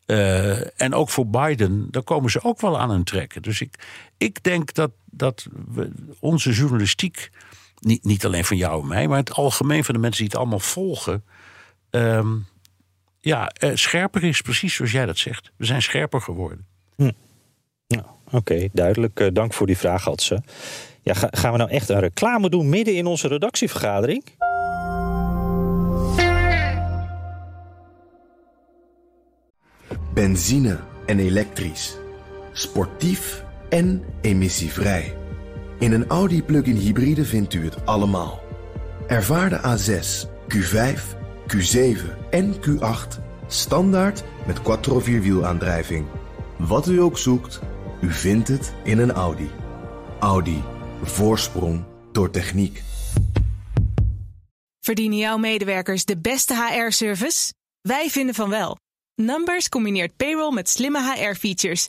[0.06, 3.42] Uh, en ook voor Biden, daar komen ze ook wel aan hun trekken.
[3.42, 3.74] Dus ik,
[4.16, 5.90] ik denk dat, dat we
[6.21, 7.31] onze journalistiek,
[7.79, 10.40] niet, niet alleen van jou en mij, maar het algemeen van de mensen die het
[10.40, 11.25] allemaal volgen,
[11.90, 12.47] um,
[13.21, 15.53] ja, uh, scherper is, precies zoals jij dat zegt.
[15.57, 16.66] We zijn scherper geworden.
[16.97, 17.11] Hm.
[17.87, 19.21] Ja, Oké, okay, duidelijk.
[19.21, 20.42] Uh, dank voor die vraag, Hadse.
[21.03, 24.25] Ja, ga, gaan we nou echt een reclame doen midden in onze redactievergadering?
[30.14, 31.97] Benzine, en elektrisch.
[32.53, 35.16] Sportief en emissievrij.
[35.78, 38.40] In een Audi plug-in hybride vindt u het allemaal.
[39.07, 41.16] Ervaar de A6, Q5,
[41.54, 46.07] Q7 en Q8 standaard met quattro vierwielaandrijving.
[46.57, 47.61] Wat u ook zoekt,
[48.00, 49.50] u vindt het in een Audi.
[50.20, 50.62] Audi.
[51.02, 52.83] Voorsprong door techniek.
[54.81, 57.52] Verdienen jouw medewerkers de beste HR-service?
[57.81, 58.76] Wij vinden van wel.
[59.14, 61.88] Numbers combineert payroll met slimme HR-features.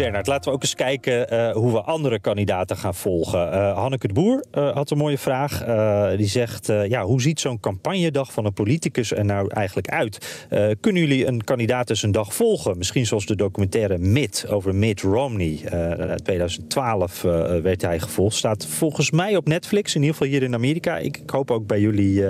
[0.00, 3.52] Bernard, laten we ook eens kijken uh, hoe we andere kandidaten gaan volgen.
[3.52, 5.64] Uh, Hanneke de Boer uh, had een mooie vraag.
[6.16, 10.46] die zegt, ja, hoe ziet zo'n campagnedag van een politicus er nou eigenlijk uit?
[10.80, 12.78] kunnen jullie een kandidaat eens een dag volgen?
[12.78, 15.60] Misschien zoals de documentaire Mitt over Mitt Romney.
[16.22, 17.22] 2012
[17.62, 18.36] werd hij gevolgd.
[18.36, 20.98] Staat volgens mij op Netflix, in ieder geval hier in Amerika.
[20.98, 22.24] Ik, ik hoop ook bij jullie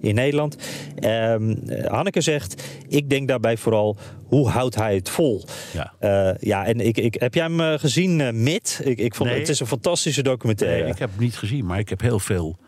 [0.00, 0.56] in Nederland.
[0.98, 1.54] Ehm,
[1.86, 3.96] Hanneke zegt, ik denk daarbij vooral
[4.32, 5.44] hoe houdt hij het vol?
[5.72, 8.80] Ja, uh, ja en ik, ik, heb jij hem uh, gezien, uh, Mid?
[8.84, 9.38] Ik, ik vond, nee.
[9.38, 10.82] Het is een fantastische documentaire.
[10.82, 12.58] Nee, ik heb hem niet gezien, maar ik heb heel veel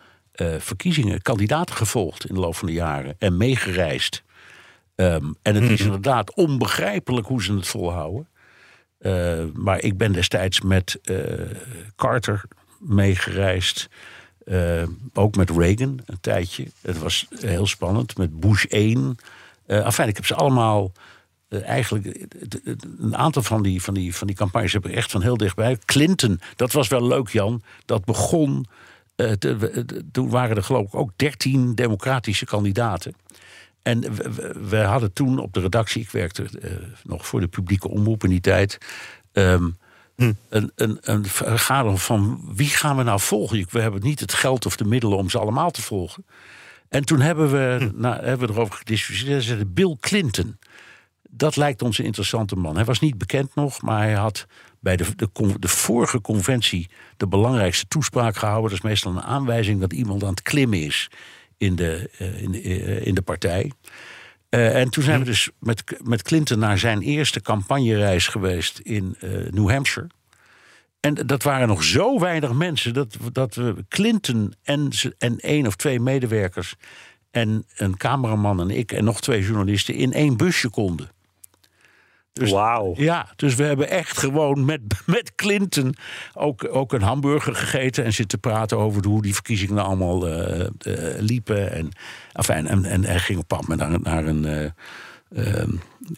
[0.59, 4.23] verkiezingen, kandidaten gevolgd in de loop van de jaren en meegereisd.
[4.97, 5.85] Um, en het is Mhm.
[5.85, 8.29] inderdaad onbegrijpelijk hoe ze het volhouden.
[9.55, 11.01] maar ik ben destijds met
[11.97, 12.43] Carter
[12.79, 13.89] meegereisd.
[15.13, 16.67] ook met Reagan een tijdje.
[16.83, 18.17] Het was heel spannend.
[18.19, 19.17] Met Bush 1.
[19.67, 20.93] enfin, ik heb ze allemaal
[21.55, 22.27] uh, eigenlijk
[22.99, 25.79] een aantal van die, van, die, van die campagnes heb ik echt van heel dichtbij.
[25.85, 27.63] Clinton, dat was wel leuk, Jan.
[27.85, 28.67] Dat begon.
[29.17, 33.15] Uh, te, toen waren er geloof ik ook dertien democratische kandidaten.
[33.83, 36.71] En we, we, we, hadden toen op de redactie, ik werkte uh,
[37.03, 38.79] nog voor de publieke omroep in die tijd.
[39.33, 39.77] Um,
[40.17, 40.33] hm.
[40.49, 43.67] Een, een, een vergadering van wie gaan we nou volgen?
[43.71, 46.25] We hebben niet het geld of de middelen om ze allemaal te volgen.
[46.89, 48.01] En toen hebben we, hm.
[48.01, 49.75] nou, hebben we erover gediscussieerd.
[49.75, 50.59] Bill Clinton
[51.37, 52.75] dat lijkt ons een interessante man.
[52.75, 54.47] Hij was niet bekend nog, maar hij had
[54.81, 58.71] bij de, de, de, vorige conventie de belangrijkste toespraak gehouden.
[58.71, 61.11] Dat is meestal een aanwijzing dat iemand aan het klimmen is
[61.59, 63.73] in de, uh, in de, uh, in de partij.
[64.51, 69.17] Uh, en toen zijn we dus met, met Clinton naar zijn eerste campagnereis geweest in
[69.51, 70.09] New Hampshire.
[71.01, 75.77] En dat waren nog zo weinig mensen dat, dat we Clinton en, en één of
[75.77, 76.75] twee medewerkers
[77.31, 81.14] en een cameraman en ik en nog twee journalisten in één busje konden.
[82.41, 82.95] Dus, Wauw.
[82.97, 85.95] Ja, dus we hebben echt gewoon met, met Clinton
[86.33, 91.19] ook, ook een hamburger gegeten en zitten praten over hoe die verkiezingen allemaal uh, uh,
[91.19, 91.73] liepen.
[91.73, 91.89] En,
[92.33, 94.45] enfin, en, en hij ging op pad met naar, naar een.
[94.45, 95.63] Uh,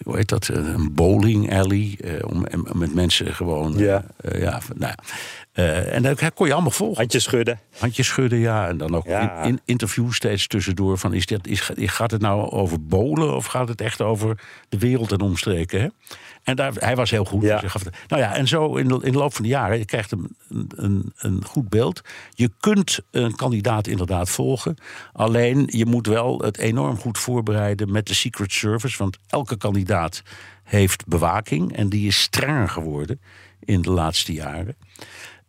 [0.03, 0.49] hoe heet dat?
[0.49, 1.99] Een bowling alley.
[2.27, 3.79] om met mensen gewoon.
[3.79, 4.05] Ja.
[4.39, 4.95] ja nou,
[5.53, 6.97] en daar kon je allemaal volgen.
[6.97, 7.61] Handjes schudden.
[7.79, 8.69] Handjes schudden, ja.
[8.69, 9.43] En dan ook ja.
[9.43, 10.99] in, in, interviews steeds tussendoor.
[10.99, 14.79] Van is dit, is, gaat het nou over bowlen of gaat het echt over de
[14.79, 15.81] wereld en omstreken?
[15.81, 15.89] Hè?
[16.47, 17.43] En daar, hij was heel goed.
[17.43, 17.61] Ja.
[17.61, 19.85] Dus gaf, nou ja, en zo in de, in de loop van de jaren, je
[19.85, 20.37] krijgt een,
[20.69, 22.01] een, een goed beeld.
[22.35, 24.77] Je kunt een kandidaat inderdaad volgen.
[25.13, 28.99] Alleen je moet wel het enorm goed voorbereiden met de Secret Service.
[28.99, 30.23] Want elke kandidaat
[30.63, 31.77] heeft bewaking.
[31.77, 33.21] En die is strenger geworden
[33.61, 34.77] in de laatste jaren.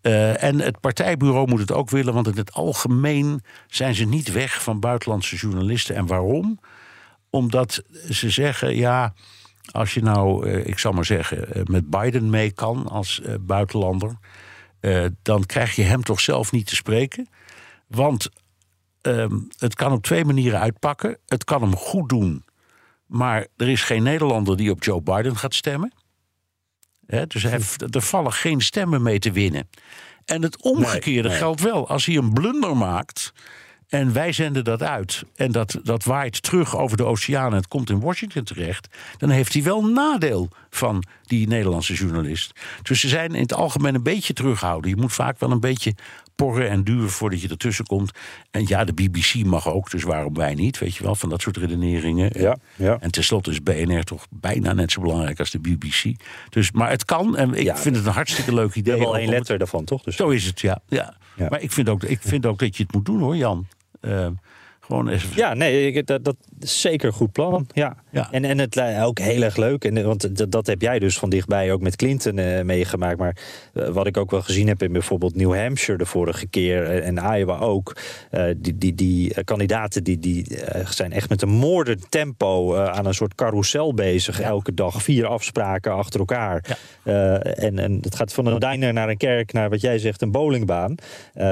[0.01, 4.31] Uh, en het partijbureau moet het ook willen, want in het algemeen zijn ze niet
[4.31, 5.95] weg van buitenlandse journalisten.
[5.95, 6.59] En waarom?
[7.29, 9.13] Omdat ze zeggen, ja,
[9.71, 14.17] als je nou, uh, ik zal maar zeggen, uh, met Biden mee kan als buitenlander,
[15.21, 17.29] dan krijg je hem toch zelf niet te spreken.
[17.87, 18.29] Want
[19.01, 21.17] um, het kan op twee manieren uitpakken.
[21.25, 22.45] Het kan hem goed doen,
[23.05, 25.93] maar er is geen Nederlander die op Joe Biden gaat stemmen.
[27.05, 29.69] He, dus hij, er vallen geen stemmen mee te winnen.
[30.25, 31.37] En het omgekeerde Nee, nee.
[31.37, 31.89] geldt wel.
[31.89, 33.33] Als hij een blunder maakt
[33.87, 35.23] en wij zenden dat uit...
[35.35, 38.87] en dat, dat waait terug over de oceaan en het komt in Washington terecht...
[39.17, 42.51] dan heeft hij wel nadeel van die Nederlandse journalist.
[42.83, 44.89] Dus ze zijn in het algemeen een beetje terughouden.
[44.89, 45.93] Je moet vaak wel een beetje
[46.35, 48.11] porren en duwen voordat je ertussen komt.
[48.51, 50.77] En ja, de BBC mag ook, dus waarom wij niet?
[50.79, 52.29] Weet je wel, van dat soort redeneringen.
[52.41, 52.97] Ja, ja.
[52.99, 56.03] En tenslotte is BNR toch bijna net zo belangrijk als de BBC.
[56.49, 58.93] Dus, maar het kan en ik Ja, vind het een hartstikke leuk We idee.
[58.93, 60.03] hebben al één letter daarvan, toch?
[60.03, 60.81] Dus Zo is het, ja.
[60.87, 61.15] ja.
[61.35, 61.47] Ja.
[61.49, 63.67] Maar ik vind, ook, ik vind ook dat je het moet doen hoor, Jan.
[64.01, 64.27] Eh,
[64.79, 65.35] gewoon even.
[65.35, 67.95] Ja, nee, ik- dat, dat, Zeker een goed plan, ja.
[68.11, 68.27] Ja.
[68.31, 69.83] En, en het ook heel erg leuk.
[69.85, 73.17] En, want dat, dat heb jij dus van dichtbij ook met Clinton eh, meegemaakt.
[73.17, 73.37] Maar
[73.73, 77.07] eh, wat ik ook wel gezien heb in bijvoorbeeld New Hampshire de vorige keer eh,
[77.07, 77.95] en Iowa ook.
[78.29, 80.45] eh, die die, die kandidaten die, die
[80.89, 84.39] zijn echt met een moordend tempo eh, aan een soort carousel bezig.
[84.41, 86.77] Elke dag vier afspraken achter elkaar.
[87.03, 90.21] Eh, en, en het gaat van een diner naar een kerk naar wat jij zegt
[90.21, 90.95] een bowlingbaan.
[91.33, 91.45] Eh,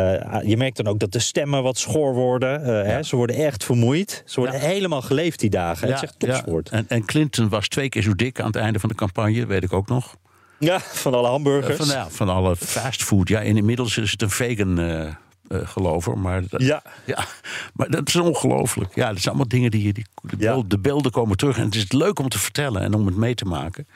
[0.43, 2.61] je merkt dan ook dat de stemmen wat schor worden.
[2.85, 4.23] hè, ze worden echt vermoeid.
[4.25, 5.87] Ze worden helemaal geleefd die dagen.
[5.87, 6.69] het is echt topsport.
[6.69, 9.63] En, en Clinton was twee keer zo dik aan het einde van de campagne, weet
[9.63, 10.15] ik ook nog.
[10.59, 11.77] Ja, van alle hamburgers.
[11.77, 13.27] Van, ja, van alle fastfood.
[13.27, 15.07] Ja, en inmiddels is het een vegan eh
[15.47, 16.17] eh, gelover.
[16.17, 16.81] Maar, dat- Ja.
[17.05, 17.25] ja,
[17.73, 18.95] maar dat is ongelooflijk.
[18.95, 19.93] Ja, dat zijn allemaal dingen die je.
[19.93, 21.57] Die, de, beelden, de beelden komen terug.
[21.57, 23.87] En het is leuk om te vertellen en om het mee te maken.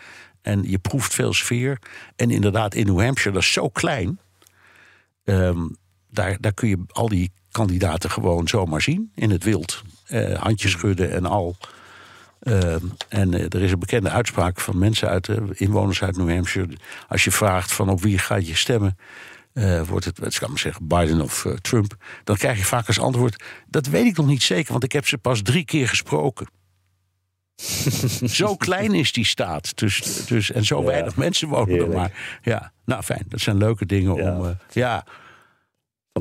[0.42, 1.80] En je proeft veel sfeer.
[2.16, 4.20] En inderdaad, in New Hampshire, dat is zo klein.
[5.24, 5.68] Ehm,
[6.12, 9.82] daar, daar kun je al die kandidaten gewoon zomaar zien in het wild.
[10.06, 11.56] Eh, handjes schudden en al.
[12.40, 16.30] Ehm, en eh, er is een bekende uitspraak van mensen uit, eh, inwoners uit New
[16.30, 16.78] Hampshire.
[17.08, 18.98] Als je vraagt van op wie ga je stemmen,
[19.54, 21.96] eh, wordt het, ik kan maar zeggen, Biden of Trump.
[22.24, 25.08] Dan krijg je vaak als antwoord, dat weet ik nog niet zeker, want ik heb
[25.08, 26.48] ze pas drie keer gesproken.
[28.30, 29.78] zo klein is die staat.
[29.78, 32.40] Dus, dus, en zo Ja, weinig mensen wonen er maar.
[32.42, 34.38] Ja, nou fijn, dat zijn leuke dingen Ja.
[34.38, 34.58] om.
[34.72, 35.06] ja,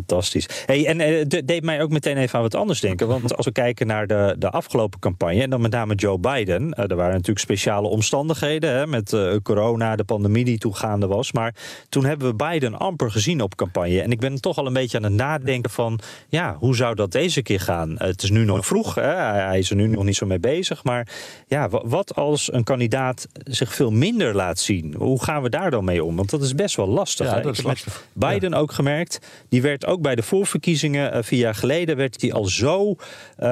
[0.07, 0.47] Fantastisch.
[0.67, 3.09] Hey, en eh, het deed mij ook meteen even aan wat anders denken.
[3.09, 6.73] Want als we kijken naar de, de afgelopen campagne, en dan met name Joe Biden.
[6.73, 11.33] eh, er waren natuurlijk speciale omstandigheden hè, met eh, corona, de pandemie die toegaande was.
[11.33, 11.55] Maar
[11.89, 14.01] toen hebben we Biden amper gezien op campagne.
[14.03, 17.13] En ik ben toch al een beetje aan het nadenken van, ja, hoe zou dat
[17.13, 17.99] deze keer gaan?
[17.99, 20.39] Eh, het is nu nog vroeg, hè, hij is er nu nog niet zo mee
[20.41, 20.85] bezig.
[20.85, 21.09] Maar
[21.47, 24.95] ja, wa- wat als een kandidaat zich veel minder laat zien?
[24.99, 26.17] Hoe gaan we daar dan mee om?
[26.17, 27.27] Want dat is best wel lastig.
[27.27, 28.05] Ja, dat is lastig.
[28.13, 29.19] Biden ook gemerkt.
[29.49, 32.97] Die werd ook bij de voorverkiezingen eh, vier jaar geleden werd hij al zo
[33.37, 33.49] eh,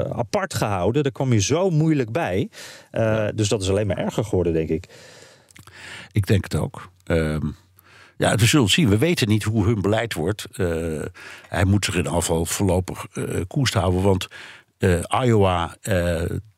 [0.00, 1.02] apart gehouden.
[1.02, 2.48] Daar kwam je zo moeilijk bij.
[2.90, 4.88] Eh, Dus dat is alleen maar erger geworden, denk ik.
[6.12, 6.90] Ik denk het ook.
[7.04, 7.46] Ehm,
[8.16, 8.88] ja, we zullen zien.
[8.88, 10.46] We weten niet hoe hun beleid wordt.
[11.48, 14.02] Hij moet zich in afval voorlopig eh koest houden.
[14.02, 14.28] Want
[15.24, 15.76] Iowa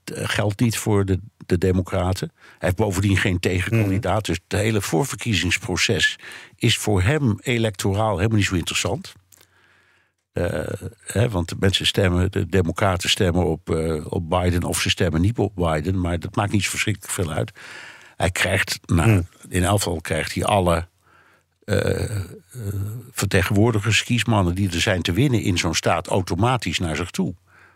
[0.05, 2.33] geldt niet voor de, de Democraten.
[2.35, 4.25] Hij heeft bovendien geen tegenkandidaat.
[4.25, 6.19] Dus het hele voorverkiezingsproces
[6.57, 9.15] is voor hem electoraal helemaal niet zo interessant.
[10.33, 10.61] Eh,
[11.01, 15.21] hè, want de mensen stemmen, de Democraten stemmen op, eh, op Biden of ze stemmen
[15.21, 16.01] niet op Biden.
[16.01, 17.53] Maar dat maakt niet zo verschrikkelijk veel uit.
[18.17, 20.89] Hij krijgt, nou, in elk geval krijgt hij alle
[21.65, 22.21] eh,
[23.11, 27.35] vertegenwoordigers, kiesmannen die er zijn te winnen in zo'n staat automatisch naar zich toe.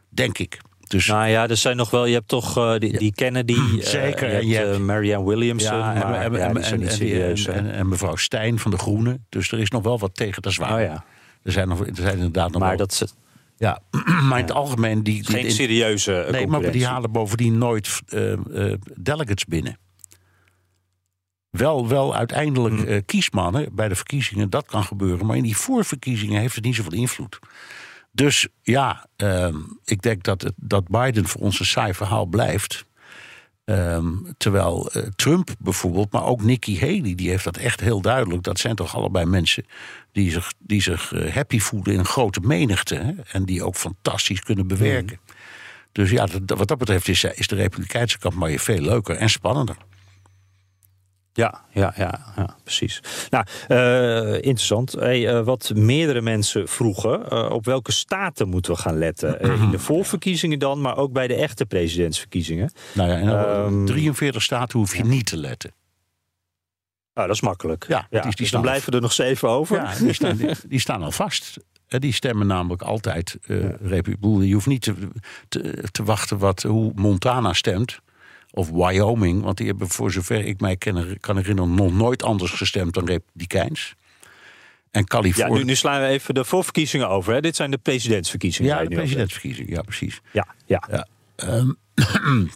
[0.08, 0.60] Denk ik.
[0.90, 2.04] Dus Nou ja, er zijn nog wel.
[2.06, 3.52] Je hebt toch eh, die, die Kennedy.
[3.80, 5.76] eh, Zeker, Je en je hebt hebt- eh, Marianne Williamson.
[5.76, 7.46] ja, en, maar en, ja, en, die zijn en, niet serieus.
[7.82, 9.26] mevrouw Stijn van de Groenen.
[9.28, 10.74] Dus er is nog wel wat tegen, dat is waar.
[10.74, 11.04] Oh ja.
[11.42, 12.78] Er zijn, nog, er zijn inderdaad nog Maar wel...
[12.78, 13.14] dat is
[13.56, 13.80] ja,
[14.28, 15.02] maar in het algemeen...
[15.02, 18.38] Die, die, geen in- serieuze Nee, maar die halen bovendien nooit eh, eh,
[19.02, 19.76] delegates binnen.
[21.50, 22.86] Wel, wel uiteindelijk Hmm.
[22.86, 25.26] eh, kiesmannen bij de verkiezingen, dat kan gebeuren.
[25.26, 27.38] Maar in die voorverkiezingen heeft het niet zoveel invloed.
[28.12, 32.84] Dus ja, ehm, ik denk dat, het, dat Biden voor ons een saai verhaal blijft.
[33.64, 38.42] Ehm, terwijl eh, Trump bijvoorbeeld, maar ook Nikki Haley, die heeft dat echt heel duidelijk.
[38.42, 39.66] Dat zijn toch allebei mensen
[40.12, 42.94] die zich, die zich eh, happy voelen in een grote menigte.
[42.94, 43.12] Hè?
[43.32, 45.18] En die ook fantastisch kunnen bewerken.
[45.92, 49.76] Dus ja, dat- wat dat betreft is, is de Republikeinse campagne veel leuker en spannender.
[51.32, 53.02] Ja, ja, ja, ja precies.
[53.30, 54.92] Nou, eh, interessant.
[54.92, 59.40] Hey, eh, wat meerdere mensen vroegen, eh, op welke staten moeten we gaan letten?
[59.40, 62.72] In de voorverkiezingen dan, maar ook bij de echte presidentsverkiezingen.
[62.94, 65.72] Nou ja, en dan Ehm, 43 staten hoef je niet te letten.
[67.14, 67.84] Nou, dat is makkelijk.
[67.88, 69.76] Ja, die- dus dan blijven er nog zeven over.
[69.76, 71.56] Ja, die staan, die, die staan al vast.
[71.88, 73.36] Die stemmen namelijk altijd
[73.80, 74.46] Republiek.
[74.48, 74.94] Je hoeft niet te,
[75.48, 77.98] te, te wachten wat, hoe Montana stemt.
[78.52, 82.50] Of Wyoming, want die hebben voor zover ik mij ken, kan herinneren nog nooit anders
[82.50, 83.94] gestemd dan Republikeins.
[84.90, 85.58] En Ja, Californië.
[85.58, 87.32] nu, nu slaan we even de voorverkiezingen over.
[87.32, 87.40] Hè.
[87.40, 88.76] Dit zijn de presidentsverkiezingen.
[88.76, 90.20] Ja, de presidentsverkiezingen, ja, precies.
[90.32, 90.82] Ja, ja.
[90.90, 91.06] Ja.
[91.36, 91.70] Ehm,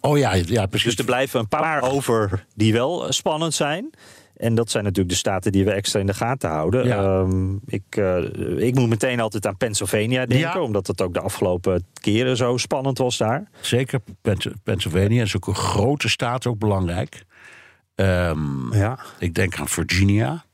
[0.00, 0.88] oh ja, ja, precies.
[0.88, 3.90] Dus er blijven een paar over die wel eh, spannend zijn.
[4.38, 6.86] En dat zijn natuurlijk de staten die we extra in de gaten houden.
[6.86, 7.02] Ja.
[7.02, 10.60] Ehm, ik, eh, ik moet meteen altijd aan Pennsylvania denken, Ja.
[10.60, 13.48] omdat het ook de afgelopen keren zo spannend was daar.
[13.60, 14.00] Zeker
[14.62, 17.24] Pennsylvania is ook een grote staat, ook belangrijk.
[17.94, 18.98] Ehm, Ja.
[19.18, 20.44] Ik denk aan Virginia.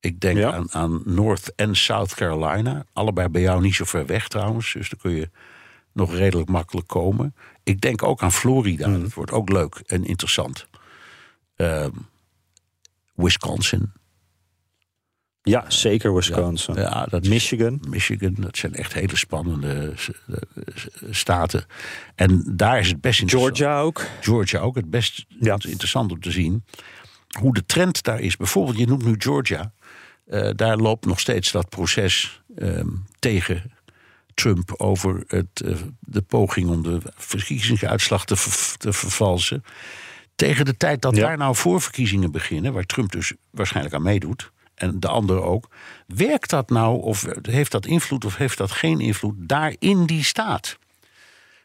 [0.00, 0.52] Ik denk Ja.
[0.52, 2.84] aan, aan North en South Carolina.
[2.92, 4.72] Allebei bij jou niet zo ver weg trouwens.
[4.72, 5.30] Dus dan kun je
[5.92, 7.34] nog redelijk makkelijk komen.
[7.62, 8.88] Ik denk ook aan Florida.
[8.88, 9.00] Mhm.
[9.00, 10.66] Dat wordt ook leuk en interessant.
[11.56, 11.90] Ehm,
[13.22, 13.92] Wisconsin.
[15.42, 16.74] Ja, zeker Wisconsin.
[16.74, 17.84] Ja, dat Michigan.
[17.88, 19.92] Michigan, dat zijn echt hele spannende
[21.10, 21.64] staten.
[22.14, 23.56] En daar is het best interessant.
[23.56, 24.06] Georgia ook.
[24.20, 25.56] Georgia ook, het best ja.
[25.68, 26.64] interessant om te zien
[27.38, 28.36] hoe de trend daar is.
[28.36, 29.72] Bijvoorbeeld, je noemt nu Georgia.
[30.26, 33.72] Uh, daar loopt nog steeds dat proces um, tegen
[34.34, 39.64] Trump over het, uh, de poging om de verkiezingsuitslag te, ver, te vervalsen.
[40.42, 41.26] Tegen de tijd dat ja.
[41.26, 45.68] daar nou voorverkiezingen beginnen, waar Trump dus waarschijnlijk aan meedoet, en de anderen ook,
[46.06, 50.24] werkt dat nou of heeft dat invloed of heeft dat geen invloed daar in die
[50.24, 50.78] staat?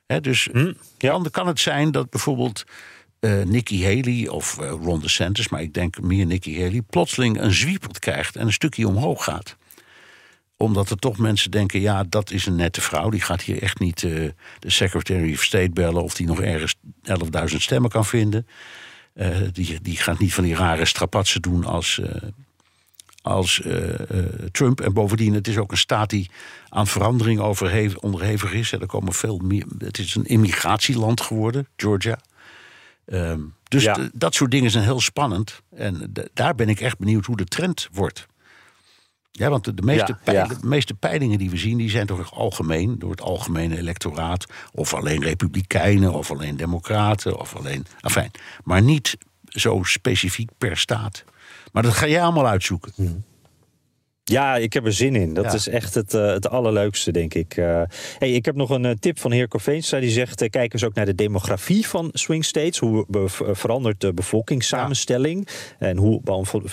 [0.06, 1.12] He, dus hm, ja.
[1.12, 2.64] dan kan het zijn dat bijvoorbeeld
[3.20, 7.54] uh, Nikki Haley of uh, Ron DeSantis, maar ik denk meer Nikki Haley, plotseling een
[7.54, 9.58] zwiepelt krijgt en een stukje omhoog gaat
[10.58, 13.10] omdat er toch mensen denken, ja, dat is een nette vrouw.
[13.10, 14.30] Die gaat hier echt niet uh,
[14.60, 16.04] de Secretary of State bellen...
[16.04, 16.76] of die nog ergens
[17.50, 18.48] 11.000 stemmen kan vinden.
[19.16, 22.08] Uh, die, die gaat niet van die rare strapatsen doen als, uh,
[23.22, 23.62] als
[24.52, 24.82] Trump.
[24.82, 26.30] En bovendien, het is ook een staat die
[26.70, 27.40] aan verandering
[28.00, 28.72] onderhevig is.
[28.72, 32.20] Er komen veel meer, het is een immigratieland geworden, Georgia.
[33.06, 34.10] Ehm, dus ja.
[34.14, 35.62] dat soort dingen zijn heel spannend.
[35.76, 38.28] En daar ben ik echt benieuwd hoe de trend wordt.
[39.32, 40.62] Ja, want de, de meeste, ja, peilingen, ja.
[40.62, 44.46] de meeste peilingen die we zien, die zijn toch algemeen, door het algemene electoraat.
[44.74, 47.86] Of alleen republikeinen, of alleen democraten, of alleen.
[48.02, 48.32] Enfin,
[48.64, 51.24] maar niet zo specifiek per staat.
[51.72, 52.92] Maar dat ga jij allemaal uitzoeken.
[52.96, 53.24] Hmm.
[54.30, 55.34] Ja, ik heb er zin in.
[55.34, 55.54] Dat ja.
[55.54, 57.58] is echt het, uh, het allerleukste, denk ik.
[57.58, 57.82] Uh,
[58.18, 60.00] hey, ik heb nog een uh, tip van heer Corveenstra.
[60.00, 62.80] Die zegt, kijk eens ook naar de demografie van swing states.
[62.80, 63.06] Hoe
[63.52, 65.48] verandert de bevolkingssamenstelling?
[65.80, 65.88] Ja.
[65.88, 66.22] En hoe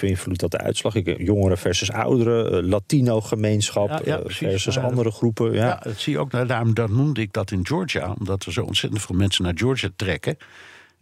[0.00, 0.94] beïnvloedt dat de uitslag?
[0.94, 5.52] Ik, jongeren versus ouderen, Latino-gemeenschap ja, versus andere groepen.
[5.52, 5.80] Ja.
[5.82, 6.32] dat zie je ook.
[6.32, 8.14] Nou, daarom dat noemde ik dat in Georgia.
[8.18, 10.36] Omdat er zo ontzettend veel mensen naar Georgia trekken.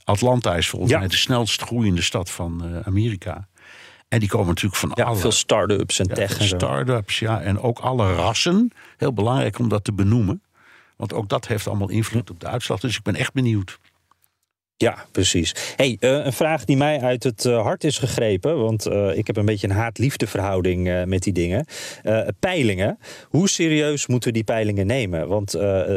[0.05, 3.49] Atlanta is volgens mij de snelst groeiende stad van Amerika.
[4.13, 5.17] En die komen natuurlijk van ja, alle...
[5.17, 7.41] veel start-ups en tech en Start-ups, ja.
[7.41, 8.73] En ook alle rassen.
[8.97, 10.43] Heel belangrijk om dat te benoemen.
[10.97, 12.81] Want ook dat heeft allemaal invloed op de uitslag.
[12.81, 13.79] Dus ik ben echt benieuwd.
[14.83, 15.55] Ja, precies.
[15.77, 18.59] Hey, uh, een vraag die mij uit het uh, hart is gegrepen.
[18.59, 21.67] Want uh, ik heb een beetje een haat-liefde verhouding met die dingen.
[22.39, 22.99] peilingen.
[23.29, 25.29] Hoe serieus moeten we die peilingen nemen?
[25.29, 25.51] Want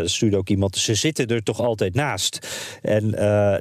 [0.04, 2.48] stuurde ook iemand, ze zitten er toch altijd naast.
[2.82, 3.10] En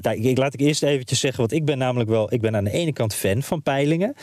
[0.00, 2.64] nou, ik, laat ik eerst eventjes zeggen, want ik ben namelijk wel, ik ben aan
[2.64, 4.14] de ene kant fan van peilingen.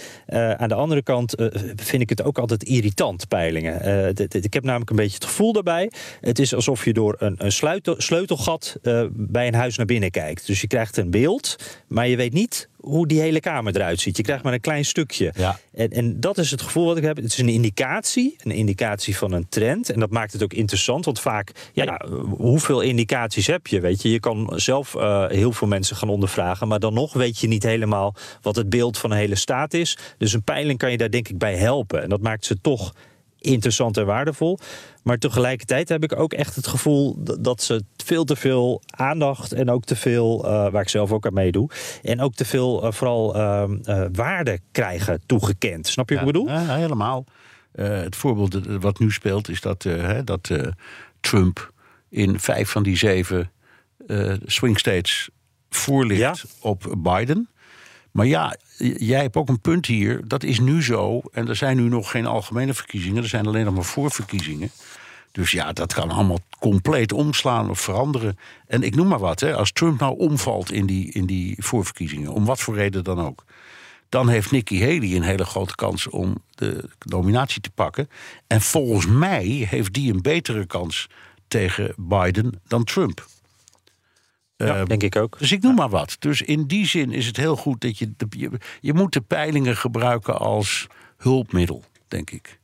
[0.58, 1.36] aan de andere kant
[1.76, 4.16] vind ik het ook altijd irritant, peilingen.
[4.30, 5.92] ik heb namelijk een beetje het gevoel daarbij.
[6.22, 8.78] Het is alsof je door een, een sleutel, sleutelgat
[9.12, 10.48] bij een huis naar binnen kijkt.
[10.48, 11.56] Dus je krijgt een beeld,
[11.88, 14.18] maar je weet niet hoe die hele kamer eruit ziet.
[14.18, 15.34] Je krijgt maar een klein stukje.
[15.38, 15.60] Ja.
[15.74, 17.16] En, en dat is het gevoel wat ik heb.
[17.16, 19.90] Het is een indicatie, een indicatie van een trend.
[19.90, 22.02] En dat maakt het ook interessant, want vaak, ja,
[22.38, 23.80] hoeveel indicaties heb je?
[23.80, 27.40] Weet je, je kan zelf uh, heel veel mensen gaan ondervragen, maar dan nog weet
[27.40, 29.98] je niet helemaal wat het beeld van een hele staat is.
[30.18, 32.04] Dus een peiling kan je daar denk ik bij helpen.
[32.04, 32.94] En dat maakt ze toch
[33.42, 34.60] interessant en waardevol.
[35.04, 39.70] Maar tegelijkertijd heb ik ook echt het gevoel dat ze veel te veel aandacht en
[39.70, 41.70] ook te veel, uh, waar ik zelf ook aan meedoe,
[42.02, 43.64] en ook te veel uh, vooral uh,
[44.12, 45.88] waarde krijgen toegekend.
[45.88, 46.56] Snap je ja, wat ik bedoel?
[46.56, 47.26] Ja, helemaal.
[47.76, 49.86] het voorbeeld wat nu speelt is dat,
[50.24, 50.52] dat
[51.20, 51.74] Trump
[52.10, 53.52] in vijf van die zeven
[54.46, 55.30] swing states
[55.70, 56.36] voorligt ja?
[56.60, 57.50] op Biden.
[58.12, 58.56] Maar ja,
[58.98, 60.28] jij hebt ook een punt hier.
[60.28, 61.22] Dat is nu zo.
[61.32, 63.24] En er zijn nu nog geen algemene verkiezingen.
[63.24, 64.72] Er zijn alleen nog maar voorverkiezingen.
[65.32, 68.38] Dus ja, dat kan allemaal compleet omslaan of veranderen.
[68.68, 69.40] En ik noem maar wat.
[69.40, 73.20] Hè, als Trump nou omvalt in die, in die voorverkiezingen, om wat voor reden dan
[73.20, 73.44] ook.
[74.10, 78.10] Dan heeft Nikki Haley een hele grote kans om de nominatie te pakken.
[78.48, 81.08] En volgens mij heeft die een betere kans
[81.48, 83.26] tegen Biden dan Trump.
[84.66, 85.40] Ja, uh, denk ik ook.
[85.40, 86.16] Dus ik noem maar wat.
[86.20, 88.12] Dus in die zin is het heel goed dat je.
[88.30, 90.88] Je, je moet de peilingen gebruiken als
[91.18, 92.60] hulpmiddel, denk ik.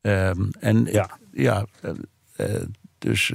[0.00, 1.90] Um, en ja, ja uh,
[2.36, 2.62] uh,
[2.98, 3.28] dus.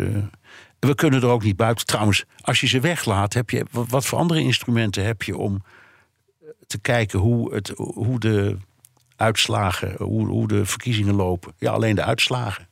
[0.79, 1.85] we kunnen er ook niet buiten.
[1.85, 5.63] Trouwens, als je ze weglaat, heb je, wat, voor andere instrumenten heb je om
[6.67, 8.57] te kijken hoe, het, hoe de
[9.15, 11.53] uitslagen, hoe, hoe de verkiezingen lopen?
[11.57, 12.67] Ja, alleen de uitslagen.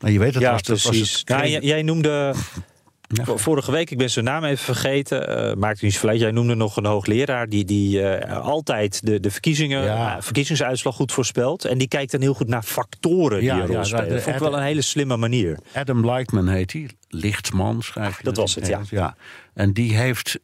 [0.00, 1.00] Maar je weet het ja, was, precies.
[1.00, 2.34] Was het ja, jij, jij noemde
[3.12, 3.36] ja.
[3.36, 5.48] Vorige week, ik ben zijn naam even vergeten.
[5.48, 6.20] Uh, maakt niet verleid.
[6.20, 10.16] Jij noemde nog een hoogleraar die, die uh, altijd de, de verkiezingen, ja.
[10.16, 11.64] uh, verkiezingsuitslag goed voorspelt.
[11.64, 14.08] En die kijkt dan heel goed naar factoren ja, die een rol spelen.
[14.08, 15.58] Dat vond ik wel een hele slimme manier.
[15.74, 16.88] Adam Lightman heet hij.
[17.08, 18.24] Lichtman schrijf je.
[18.24, 18.80] Dat was het, ja.
[18.90, 19.16] ja.
[19.54, 20.38] En die heeft.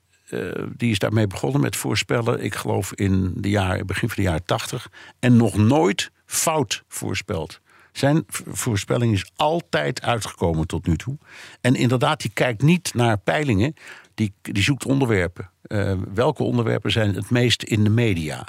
[0.76, 2.42] die is daarmee begonnen met voorspellen.
[2.42, 4.88] Ik geloof in de jaar, begin van de jaren tachtig.
[5.18, 7.60] En nog nooit fout voorspeld.
[7.96, 11.18] Zijn voorspelling is altijd uitgekomen tot nu toe.
[11.60, 13.74] En inderdaad, die kijkt niet naar peilingen,
[14.14, 15.50] die, die zoekt onderwerpen.
[15.66, 18.46] Uh, welke onderwerpen zijn het meest in de media?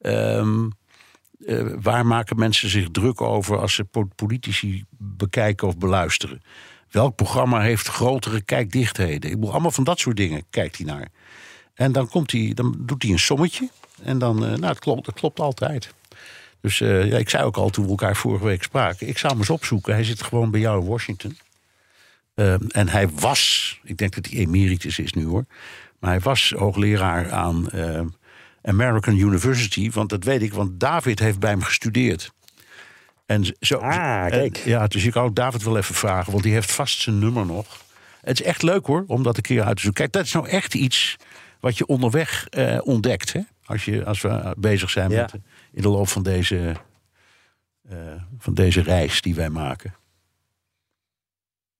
[0.00, 0.72] Um,
[1.38, 6.42] uh, waar maken mensen zich druk over als ze politici bekijken of beluisteren?
[6.90, 9.30] Welk programma heeft grotere kijkdichtheden?
[9.30, 11.08] Ik bedoel, allemaal van dat soort dingen kijkt hij naar.
[11.74, 13.68] En dan, komt hij, dan doet hij een sommetje.
[14.02, 15.94] En dan, uh, nou, het klopt, het klopt altijd.
[16.66, 19.08] Dus uh, ja, ik zei ook al toen we elkaar vorige week spraken.
[19.08, 19.94] Ik zou hem eens opzoeken.
[19.94, 21.38] Hij zit gewoon bij jou in Washington.
[22.34, 25.44] Uh, en hij was, ik denk dat hij emeritus is nu hoor.
[25.98, 28.00] Maar hij was hoogleraar aan uh,
[28.62, 29.90] American University.
[29.90, 32.32] Want dat weet ik, want David heeft bij hem gestudeerd.
[33.26, 34.58] En zo, ah, kijk.
[34.58, 37.46] En, ja, dus ik ook David wel even vragen, want die heeft vast zijn nummer
[37.46, 37.66] nog.
[38.20, 40.00] Het is echt leuk hoor, om dat een keer uit te zoeken.
[40.00, 41.16] Kijk, dat is nou echt iets
[41.60, 43.32] wat je onderweg uh, ontdekt.
[43.32, 43.40] Hè?
[43.64, 45.20] Als, je, als we bezig zijn Ja.
[45.20, 45.34] met,
[45.76, 46.74] in de loop van deze,
[47.90, 47.96] uh,
[48.38, 49.94] van deze reis die wij maken.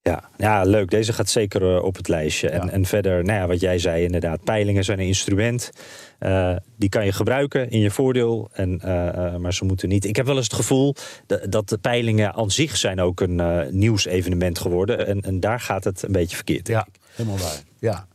[0.02, 0.90] Ja, ja, leuk.
[0.90, 2.48] Deze gaat zeker uh, op het lijstje.
[2.48, 5.70] En, en verder, nou ja, wat jij zei inderdaad, peilingen zijn een instrument.
[6.20, 8.48] Uh, die kan je gebruiken in je voordeel.
[8.52, 10.04] En, uh, maar ze moeten niet.
[10.04, 10.94] Ik heb wel eens het gevoel
[11.26, 15.06] dat, dat de peilingen aan zich zijn ook een nieuwsevenement geworden.
[15.06, 16.68] En, en daar gaat het een beetje verkeerd.
[16.68, 17.62] Ja, helemaal waar.
[17.78, 18.06] Ja.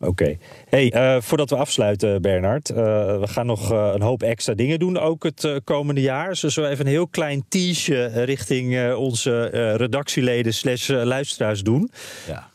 [0.00, 0.10] Oké.
[0.10, 0.38] Okay.
[0.68, 2.70] Hey, uh, voordat we afsluiten, Bernard.
[2.70, 2.76] Uh,
[3.20, 6.28] we gaan nog uh, een hoop extra dingen doen, ook het komende jaar.
[6.40, 9.44] Dus we even een heel klein teasje richting onze
[9.76, 11.90] redactieleden slash luisteraars doen.
[12.26, 12.50] Ja.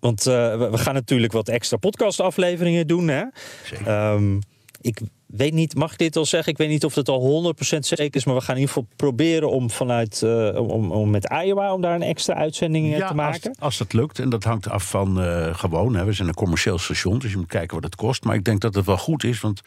[0.00, 3.08] Want we gaan natuurlijk wat extra podcastafleveringen doen.
[3.08, 3.24] Hè?
[3.64, 4.12] Zeker.
[4.12, 4.38] Um,
[4.80, 5.00] ik
[5.36, 6.52] weet niet, mag ik dit al zeggen?
[6.52, 8.88] Ik weet niet of het al 100% zeker is, maar we gaan in ieder geval
[8.96, 13.14] proberen om vanuit uh, om, om met Iowa om daar een extra uitzending ja, te
[13.14, 13.48] maken.
[13.48, 15.94] Als, als dat lukt, en dat hangt af van uh, gewoon.
[15.94, 18.24] Hè, we zijn een commercieel station, dus je moet kijken wat het kost.
[18.24, 19.62] Maar ik denk dat het wel goed is, want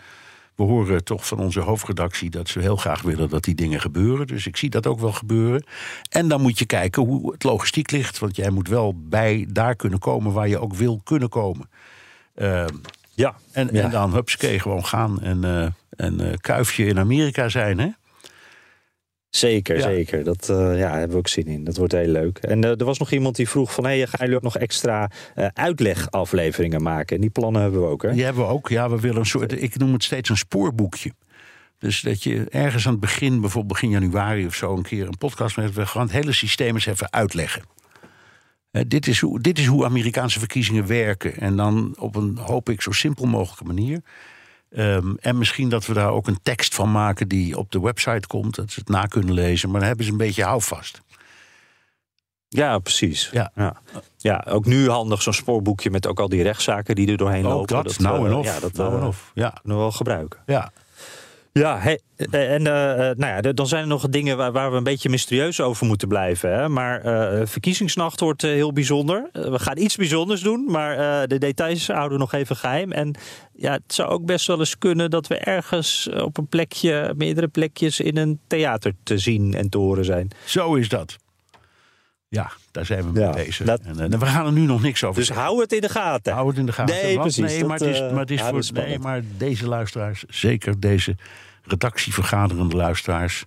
[0.56, 4.28] we horen toch van onze hoofdredactie dat ze heel graag willen dat die dingen gebeuren.
[4.28, 5.64] Dus ik zie dat ook wel gebeuren.
[6.10, 9.76] En dan moet je kijken hoe het logistiek ligt, want jij moet wel bij daar
[9.76, 11.70] kunnen komen waar je ook wil kunnen komen.
[12.36, 12.66] Uh,
[13.18, 13.36] ja.
[13.52, 13.84] En, ja.
[13.84, 17.88] en dan hupsakee gewoon gaan en, uh, en uh, kuifje in Amerika zijn, hè?
[19.30, 19.82] Zeker, Ja.
[19.82, 20.24] zeker.
[20.24, 21.64] Dat uh, ja, hebben we ook zin in.
[21.64, 22.38] Dat wordt heel leuk.
[22.38, 23.84] En uh, er was nog iemand die vroeg van...
[23.84, 27.16] Hey, gaan jullie ook nog extra uh, uitlegafleveringen maken?
[27.16, 28.12] En die plannen hebben we ook, hè?
[28.12, 28.70] Die hebben we ook.
[28.70, 29.62] Ja, we willen een soort...
[29.62, 31.12] Ik noem het steeds een spoorboekje.
[31.80, 34.76] Dus dat je ergens aan het begin, bijvoorbeeld begin januari of zo...
[34.76, 35.74] een keer een podcast met...
[35.74, 37.62] we gewoon het hele systeem eens even uitleggen.
[38.72, 41.38] Uh, dit, is hoe, dit is hoe Amerikaanse verkiezingen werken.
[41.38, 44.02] En dan op een, hoop ik, zo simpel mogelijke manier.
[44.70, 48.28] Um, en misschien dat we daar ook een tekst van maken die op de website
[48.28, 48.56] komt.
[48.56, 49.70] Dat ze het na kunnen lezen.
[49.70, 51.02] Maar dan hebben ze een beetje houvast.
[52.50, 53.30] Ja, precies.
[53.32, 53.52] Ja.
[53.56, 53.82] Ja.
[54.18, 57.70] ja, ook nu handig zo'n spoorboekje met ook al die rechtszaken die er doorheen ook
[57.70, 57.84] lopen.
[57.84, 58.46] dat, nou en uh, of.
[58.46, 59.32] Ja, dat nou en uh, of.
[59.34, 59.50] Ja.
[59.50, 60.40] kunnen we wel gebruiken.
[60.46, 60.72] Ja.
[61.58, 62.00] Ja, hey,
[62.32, 65.62] en uh, nou ja, dan zijn er nog dingen waar, waar, we een beetje mysterieus
[65.62, 66.54] over moeten blijven.
[66.54, 66.70] Hè?
[66.70, 69.30] Maar uh, verkiezingsnacht wordt uh, heel bijzonder.
[69.32, 72.92] we gaan iets bijzonders doen, maar de details houden we nog even geheim.
[72.92, 73.16] En
[73.54, 77.48] ja, het zou ook best wel eens kunnen dat we ergens op een plekje, meerdere
[77.48, 80.28] plekjes in een theater te zien en te horen zijn.
[80.46, 81.18] Zo is dat.
[82.30, 83.66] Ja, daar zijn we mee ja, bezig.
[83.66, 85.46] Dat, en, we gaan er nu nog niks over Dus zeggen.
[85.46, 86.34] hou het in de gaten.
[86.34, 86.96] Hou het in de gaten.
[86.96, 87.54] Nee, Want, precies.
[87.54, 91.16] Nee, maar het is, maar het is ja, voor, nee, maar deze luisteraars, zeker deze
[91.68, 93.46] redactievergaderende luisteraars,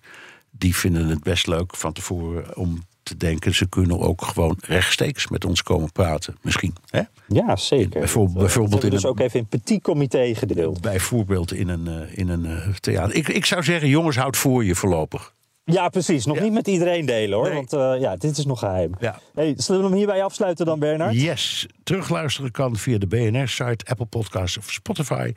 [0.51, 3.55] die vinden het best leuk van tevoren om te denken.
[3.55, 6.37] Ze kunnen ook gewoon rechtstreeks met ons komen praten.
[6.43, 6.75] Misschien.
[6.91, 7.01] Hè?
[7.29, 8.01] Ja, zeker.
[8.01, 10.81] Bijvoorbeeld, bijvoorbeeld in dus een, ook even in petit comité gedeeld.
[10.81, 13.15] Bijvoorbeeld in een, uh, in een uh, theater.
[13.17, 15.35] Ik, ik zou zeggen, jongens, houd voor je voorlopig.
[15.65, 16.25] Ja, precies.
[16.25, 16.43] Nog Ja.
[16.43, 17.47] niet met iedereen delen hoor.
[17.47, 17.55] Nee.
[17.55, 18.93] Want uh, ja, dit is nog geheim.
[19.01, 19.19] Ja.
[19.35, 21.15] Hey, zullen we hem hierbij afsluiten dan, Bernard?
[21.21, 21.67] Yes.
[21.83, 25.33] Terugluisteren kan via de BNR-site, Apple Podcasts of Spotify.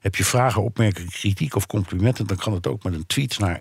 [0.00, 2.26] Heb je vragen, opmerkingen, kritiek of complimenten...
[2.26, 3.60] dan kan het ook met een tweet naar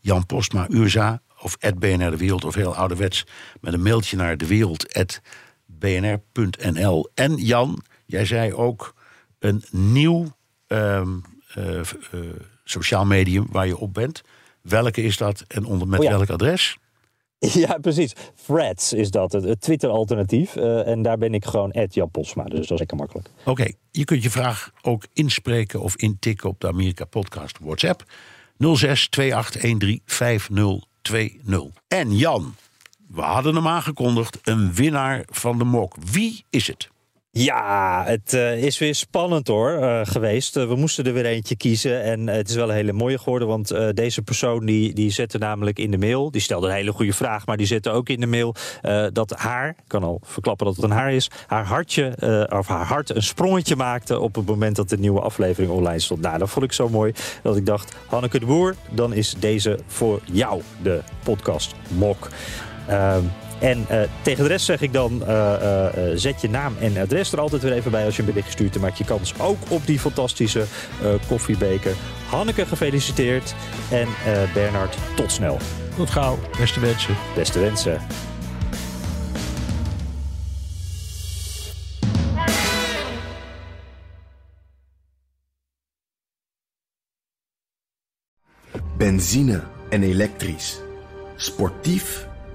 [0.00, 1.20] Jan Postma Urza...
[1.40, 3.26] of BNR De Wereld of heel ouderwets...
[3.60, 7.10] met een mailtje naar dewereld.bnr.nl.
[7.14, 8.94] En Jan, jij zei ook
[9.38, 11.22] een nieuw um,
[11.58, 11.82] uh, uh,
[12.64, 14.22] sociaal medium waar je op bent...
[14.62, 16.10] Welke is dat en onder met Oh ja.
[16.10, 16.78] welk adres?
[17.64, 18.12] Ja, precies.
[18.46, 20.56] Threads is dat, het, Twitter-alternatief.
[20.56, 23.28] Uh, en daar ben ik gewoon Jan Posma, dus dat is lekker makkelijk.
[23.44, 28.04] Oké, je kunt je vraag ook inspreken of intikken op de Amerika Podcast WhatsApp
[28.58, 31.82] 06 2813 5020.
[31.88, 32.54] En Jan,
[33.08, 35.96] we hadden hem aangekondigd, een winnaar van de mok.
[36.12, 36.88] Wie is het?
[37.38, 40.56] Ja, het uh, is weer spannend hoor uh, geweest.
[40.56, 43.48] Uh, we moesten er weer eentje kiezen en het is wel een hele mooie geworden.
[43.48, 47.12] Want deze persoon die, die zette namelijk in de mail, die stelde een hele goede
[47.12, 48.54] vraag, maar die zette ook in de mail
[49.12, 52.16] dat haar, ik kan al verklappen dat het een haar is, haar hartje
[52.48, 56.20] of haar hart een sprongetje maakte op het moment dat de nieuwe aflevering online stond.
[56.20, 57.12] Nou, dat vond ik zo mooi
[57.42, 62.28] dat ik dacht, Hanneke de Boer, dan is deze voor jou de podcast Mok.
[62.86, 63.24] Ehm,
[63.58, 63.86] En
[64.22, 65.22] tegen de rest zeg ik dan,
[66.14, 68.72] zet je naam en adres er altijd weer even bij als je een bericht stuurt.
[68.72, 70.64] Dan maak je kans ook op die fantastische
[71.28, 71.94] koffiebeker.
[72.28, 73.54] Hanneke gefeliciteerd
[73.90, 74.08] en
[74.54, 75.58] Bernard tot snel.
[75.96, 76.38] Tot gauw.
[76.58, 77.16] Beste wensen.
[77.34, 78.00] Beste wensen.
[88.96, 90.80] Benzine en elektrisch.
[91.36, 92.26] Sportief